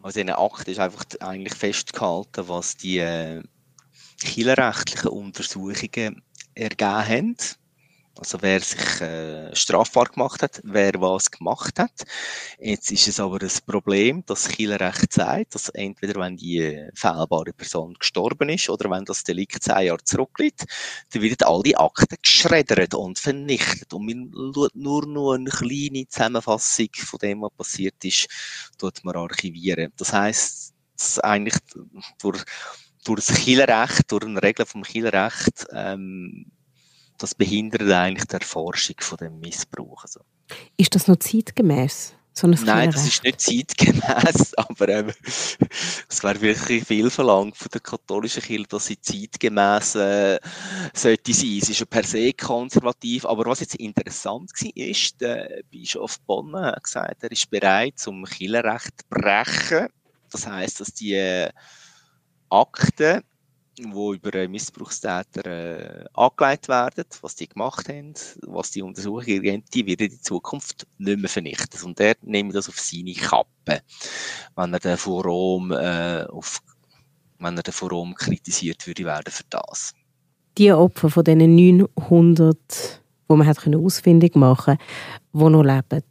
Also 0.02 0.20
in 0.20 0.28
den 0.28 0.36
Akten 0.36 0.72
ist 0.72 0.80
einfach 0.80 1.06
eigentlich 1.20 1.54
festgehalten, 1.54 2.48
was 2.48 2.78
die 2.78 3.00
äh, 3.00 3.44
kirchenrechtlichen 4.22 5.10
Untersuchungen 5.10 6.24
ergeben 6.56 7.08
haben. 7.08 7.38
Also 8.20 8.42
wer 8.42 8.60
sich 8.60 9.02
äh, 9.02 9.56
strafbar 9.56 10.06
gemacht 10.06 10.42
hat, 10.42 10.60
wer 10.64 10.94
was 10.96 11.30
gemacht 11.30 11.78
hat. 11.78 11.92
Jetzt 12.60 12.92
ist 12.92 13.08
es 13.08 13.20
aber 13.20 13.38
das 13.38 13.62
Problem, 13.62 14.24
dass 14.26 14.58
Recht 14.58 15.14
sagt, 15.14 15.54
dass 15.56 15.70
entweder 15.70 16.20
wenn 16.20 16.36
die 16.36 16.88
fehlbare 16.96 17.54
Person 17.54 17.94
gestorben 17.94 18.50
ist 18.50 18.70
oder 18.70 18.90
wenn 18.90 19.06
das 19.06 19.24
Delikt 19.24 19.64
zehn 19.64 19.86
Jahre 19.86 20.04
zurückliegt, 20.04 20.66
dann 21.12 21.22
werden 21.22 21.48
alle 21.48 21.78
Akten 21.78 22.18
geschreddert 22.22 22.96
und 22.96 23.20
vernichtet. 23.20 23.94
Und 23.94 24.08
man 24.08 24.32
nur 24.74 25.06
noch 25.06 25.34
eine 25.34 25.50
kleine 25.50 26.08
Zusammenfassung 26.08 26.90
von 26.96 27.20
dem, 27.20 27.42
was 27.42 27.52
passiert 27.52 28.04
ist, 28.04 28.28
tut 28.80 29.04
man 29.04 29.16
archivieren. 29.16 29.94
Das 29.96 30.14
heisst, 30.14 30.74
dass 30.98 31.20
eigentlich 31.20 31.58
durch, 32.20 32.44
durch 33.06 33.26
das 33.26 33.36
Kirchenrecht, 33.36 34.12
durch 34.12 34.26
eine 34.26 34.42
Regel 34.42 34.66
vom 34.66 34.82
Kirchenrecht, 34.82 35.68
ähm, 35.72 36.52
das 37.18 37.36
behindert 37.36 37.90
eigentlich 37.92 38.28
die 38.28 38.36
Erforschung 38.36 38.96
von 39.00 39.18
dem 39.18 39.40
Missbrauch. 39.40 40.04
Also. 40.04 40.22
Ist 40.78 40.96
das 40.96 41.08
noch 41.08 41.18
zeitgemäß? 41.18 42.14
So 42.38 42.46
Nein, 42.46 42.92
das 42.92 43.08
ist 43.08 43.24
nicht 43.24 43.42
zeitgemäß, 43.42 44.54
aber 44.58 44.90
ähm, 44.90 45.12
es 46.08 46.24
wäre 46.24 46.40
wirklich 46.40 46.84
viel 46.84 47.10
verlangt 47.10 47.58
von 47.58 47.70
der 47.74 47.82
katholischen 47.82 48.44
Kirche, 48.44 48.68
dass 48.68 48.86
sie 48.86 49.02
zeitgemäß 49.02 49.96
äh, 49.96 50.40
sollte 50.94 51.34
sein. 51.34 51.58
Es 51.64 51.70
ist 51.70 51.80
ja 51.80 51.88
per 51.88 52.04
se 52.04 52.32
konservativ, 52.34 53.26
aber 53.26 53.46
was 53.46 53.62
jetzt 53.62 53.74
interessant 53.78 54.52
war, 54.52 54.72
ist, 54.76 55.20
der 55.20 55.64
Bischof 55.72 56.20
Bonn 56.28 56.56
hat 56.56 56.84
gesagt, 56.84 57.24
er 57.24 57.32
ist 57.32 57.50
bereit, 57.50 57.98
zum 57.98 58.24
Kirchenrecht 58.26 59.02
zu 59.02 59.06
brechen. 59.10 59.88
Das 60.30 60.46
heißt, 60.46 60.80
dass 60.80 60.94
die 60.94 61.16
äh, 61.16 61.50
Akten 62.52 63.24
wo 63.84 64.14
über 64.14 64.48
Missbrauchstäter 64.48 65.46
äh, 65.46 66.06
angelegt 66.14 66.68
werden, 66.68 67.06
was 67.22 67.36
die 67.36 67.48
gemacht 67.48 67.88
haben, 67.90 68.14
was 68.48 68.72
die 68.72 68.82
Untersuchungen 68.82 69.64
die 69.74 69.86
werden 69.86 70.12
in 70.12 70.22
Zukunft 70.22 70.88
nicht 70.98 71.20
mehr 71.20 71.30
vernichtet. 71.30 71.84
Und 71.84 72.00
er 72.00 72.16
nimmt 72.22 72.56
das 72.56 72.70
auf 72.70 72.80
seine 72.80 73.14
Kappe, 73.14 73.82
wenn 74.56 74.74
er 74.74 74.80
den 74.80 74.98
von 74.98 75.22
Rom, 75.22 75.72
äh, 75.72 76.24
auf, 76.24 76.62
wenn 77.40 77.58
er 77.58 77.64
den 77.64 77.74
von 77.74 77.90
Rom 77.90 78.16
kritisiert 78.16 78.86
würde 78.88 79.06
werden 79.06 79.32
für 79.32 79.46
das. 79.50 79.94
die 80.58 80.74
Opfer 80.74 81.10
von 81.10 81.24
diesen 81.24 81.56
900, 81.56 82.58
die 83.30 83.36
man 83.36 83.46
hat 83.46 83.68
ausfindig 83.68 84.36
machen 84.36 84.78
konnte, 84.78 84.84
die 85.34 85.50
noch 85.52 85.64
leben, 85.64 86.04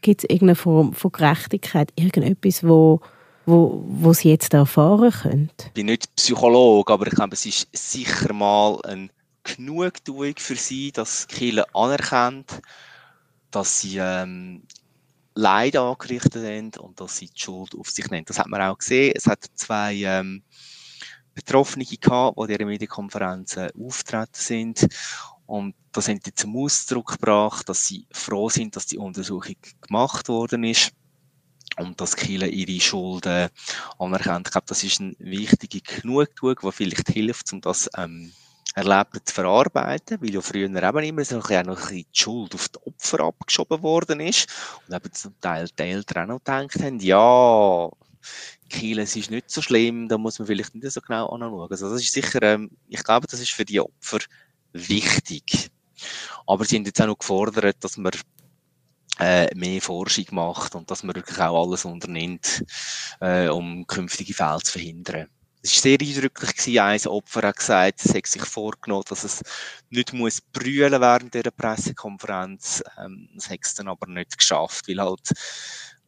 gibt 0.00 0.24
es 0.24 0.30
irgendeine 0.30 0.56
Form 0.56 0.92
von 0.92 1.12
Gerechtigkeit, 1.12 1.92
irgendetwas, 1.96 2.64
wo, 2.64 3.00
wo, 3.46 3.84
wo 3.86 4.12
sie 4.12 4.30
jetzt 4.30 4.54
erfahren 4.54 5.10
können? 5.10 5.50
Ich 5.66 5.72
bin 5.72 5.86
nicht 5.86 6.14
Psychologe, 6.16 6.92
aber 6.92 7.06
ich 7.06 7.14
glaube, 7.14 7.34
es 7.34 7.46
ist 7.46 7.68
sicher 7.72 8.32
mal 8.32 8.80
eine 8.82 9.08
Genugtuung 9.42 10.34
für 10.36 10.56
sie, 10.56 10.92
dass 10.92 11.26
Kirche 11.26 11.64
anerkennt, 11.74 12.60
dass 13.50 13.80
sie 13.80 13.98
ähm, 13.98 14.62
Leid 15.34 15.76
angerichtet 15.76 16.44
haben 16.44 16.70
und 16.84 17.00
dass 17.00 17.16
sie 17.16 17.26
die 17.26 17.40
Schuld 17.40 17.74
auf 17.74 17.90
sich 17.90 18.08
nehmen. 18.10 18.26
Das 18.26 18.38
hat 18.38 18.48
man 18.48 18.62
auch 18.62 18.78
gesehen. 18.78 19.12
Es 19.16 19.26
hat 19.26 19.44
zwei 19.54 19.94
ähm, 19.94 20.42
Betroffene 21.34 21.84
gehabt, 21.84 22.36
die 22.36 22.42
in 22.42 22.48
dieser 22.48 22.64
Medienkonferenz 22.66 23.56
auftreten 23.58 24.30
sind. 24.34 24.86
Und 25.46 25.74
das 25.90 26.08
haben 26.08 26.20
die 26.20 26.34
zum 26.34 26.56
Ausdruck 26.56 27.12
gebracht, 27.12 27.68
dass 27.68 27.86
sie 27.86 28.06
froh 28.12 28.48
sind, 28.48 28.76
dass 28.76 28.86
die 28.86 28.98
Untersuchung 28.98 29.56
gemacht 29.80 30.28
worden 30.28 30.64
ist 30.64 30.92
und 31.78 32.00
dass 32.00 32.16
Kiel 32.16 32.42
ihre 32.42 32.80
Schulden 32.80 33.48
anerkennt. 33.98 34.48
Ich 34.48 34.52
glaube, 34.52 34.66
das 34.68 34.84
ist 34.84 35.00
eine 35.00 35.14
wichtige 35.18 35.80
Genugtuung, 35.80 36.56
die 36.62 36.72
vielleicht 36.72 37.08
hilft, 37.08 37.52
um 37.52 37.60
das 37.60 37.88
ähm, 37.96 38.32
Erlebte 38.74 39.22
zu 39.22 39.34
verarbeiten, 39.34 40.18
weil 40.20 40.34
ja 40.34 40.40
früher 40.40 40.64
eben 40.64 41.04
immer 41.04 41.24
so 41.24 41.40
ein 41.42 41.66
noch 41.66 41.76
ein 41.76 41.82
bisschen 41.82 41.96
die 41.96 42.06
Schuld 42.12 42.54
auf 42.54 42.68
die 42.68 42.78
Opfer 42.86 43.20
abgeschoben 43.20 43.82
worden 43.82 44.20
ist 44.20 44.48
und 44.88 44.94
eben 44.94 45.12
zum 45.12 45.38
Teil 45.40 45.68
die 45.78 45.82
Eltern 45.82 46.24
auch 46.24 46.34
noch 46.34 46.38
gedacht 46.38 46.82
haben, 46.82 47.00
ja, 47.00 47.90
Kiel, 48.70 48.98
es 49.00 49.16
ist 49.16 49.30
nicht 49.30 49.50
so 49.50 49.60
schlimm, 49.60 50.08
da 50.08 50.16
muss 50.16 50.38
man 50.38 50.46
vielleicht 50.46 50.74
nicht 50.74 50.90
so 50.90 51.00
genau 51.00 51.28
anschauen. 51.28 51.70
Also 51.70 51.90
das 51.90 52.02
ist 52.02 52.12
sicher, 52.12 52.42
ähm, 52.42 52.70
ich 52.88 53.02
glaube, 53.04 53.26
das 53.26 53.40
ist 53.40 53.50
für 53.50 53.64
die 53.64 53.80
Opfer 53.80 54.20
wichtig. 54.72 55.70
Aber 56.46 56.64
sie 56.64 56.76
haben 56.76 56.84
jetzt 56.84 57.00
auch 57.00 57.06
noch 57.06 57.18
gefordert, 57.18 57.76
dass 57.80 57.96
man 57.96 58.12
äh, 59.22 59.54
mehr 59.54 59.80
Forschung 59.80 60.26
macht 60.32 60.74
und 60.74 60.90
dass 60.90 61.02
man 61.02 61.14
wirklich 61.14 61.38
auch 61.38 61.64
alles 61.64 61.84
unternimmt, 61.84 62.64
äh, 63.20 63.48
um 63.48 63.86
künftige 63.86 64.34
Fälle 64.34 64.60
zu 64.60 64.72
verhindern. 64.72 65.28
Es 65.64 65.76
war 65.76 65.82
sehr 65.82 65.98
eindrücklich, 66.00 66.80
ein 66.80 67.06
Opfer 67.06 67.46
hat 67.46 67.56
gesagt, 67.56 68.04
es 68.04 68.14
hat 68.14 68.26
sich 68.26 68.44
vorgenommen, 68.44 69.04
dass 69.08 69.22
es 69.22 69.42
nicht 69.90 70.12
muss 70.12 70.40
brüllen 70.40 71.00
während 71.00 71.32
dieser 71.32 71.52
Pressekonferenz. 71.52 72.82
Ähm, 72.98 73.28
das 73.34 73.48
hat 73.48 73.60
es 73.62 73.74
dann 73.74 73.88
aber 73.88 74.08
nicht 74.08 74.36
geschafft, 74.36 74.88
weil 74.88 75.00
halt 75.00 75.30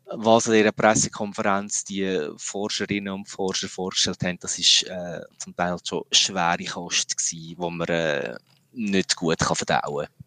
was 0.06 0.48
an 0.48 0.54
dieser 0.54 0.72
Pressekonferenz 0.72 1.84
die 1.84 2.28
Forscherinnen 2.36 3.12
und 3.12 3.28
Forscher 3.28 3.68
vorgestellt 3.68 4.22
haben, 4.22 4.38
das 4.40 4.58
ist 4.58 4.82
äh, 4.84 5.20
zum 5.38 5.54
Teil 5.56 5.76
schon 5.84 6.02
schwere 6.10 6.64
Kost 6.64 7.16
gewesen, 7.16 7.54
wo 7.56 7.70
man 7.70 7.88
äh, 7.88 8.34
nicht 8.72 9.16
gut 9.16 9.38
kann 9.38 9.56
verdauen 9.56 10.06
kann. 10.06 10.23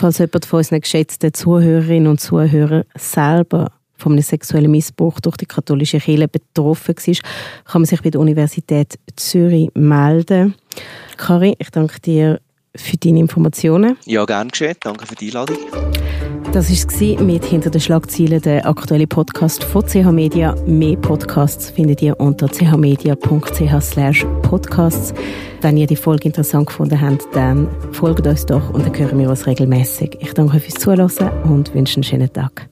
Falls 0.00 0.16
jemand 0.16 0.46
von 0.46 0.56
unseren 0.56 0.80
geschätzten 0.80 1.34
Zuhörerinnen 1.34 2.06
und 2.06 2.22
Zuhörern 2.22 2.84
selber 2.94 3.70
von 3.98 4.12
einem 4.12 4.22
sexuellen 4.22 4.70
Missbrauch 4.70 5.20
durch 5.20 5.36
die 5.36 5.44
katholische 5.44 6.00
Kirche 6.00 6.26
betroffen 6.26 6.96
war, 6.96 7.14
kann 7.66 7.82
man 7.82 7.84
sich 7.84 8.00
bei 8.00 8.08
der 8.08 8.22
Universität 8.22 8.98
Zürich 9.16 9.68
melden. 9.74 10.54
Karin, 11.18 11.54
ich 11.58 11.68
danke 11.68 12.00
dir 12.00 12.40
für 12.74 12.96
deine 12.96 13.18
Informationen. 13.20 13.98
Ja, 14.06 14.24
gern 14.24 14.48
geschehen. 14.48 14.74
Danke 14.80 15.04
für 15.04 15.16
die 15.16 15.26
Einladung. 15.26 15.58
Das 16.52 16.68
war 16.68 17.22
mit 17.24 17.44
«Hinter 17.44 17.70
den 17.70 17.80
Schlagzeilen» 17.80 18.42
der 18.42 18.66
aktuelle 18.66 19.06
Podcast 19.06 19.62
von 19.62 19.86
CH 19.86 20.10
Media. 20.10 20.56
Mehr 20.66 20.96
Podcasts 20.96 21.70
findet 21.70 22.02
ihr 22.02 22.18
unter 22.18 22.48
chmedia.ch 22.48 24.26
podcasts. 24.42 25.14
Wenn 25.60 25.76
ihr 25.76 25.86
die 25.86 25.94
Folge 25.94 26.24
interessant 26.24 26.66
gefunden 26.66 27.00
habt, 27.00 27.24
dann 27.34 27.68
folgt 27.92 28.26
uns 28.26 28.46
doch 28.46 28.74
und 28.74 28.84
dann 28.84 28.98
hören 28.98 29.20
wir 29.20 29.30
uns 29.30 29.46
regelmäßig. 29.46 30.18
Ich 30.18 30.34
danke 30.34 30.56
euch 30.56 30.64
fürs 30.64 30.74
Zuhören 30.74 31.30
und 31.44 31.72
wünsche 31.72 31.98
einen 31.98 32.02
schönen 32.02 32.32
Tag. 32.32 32.68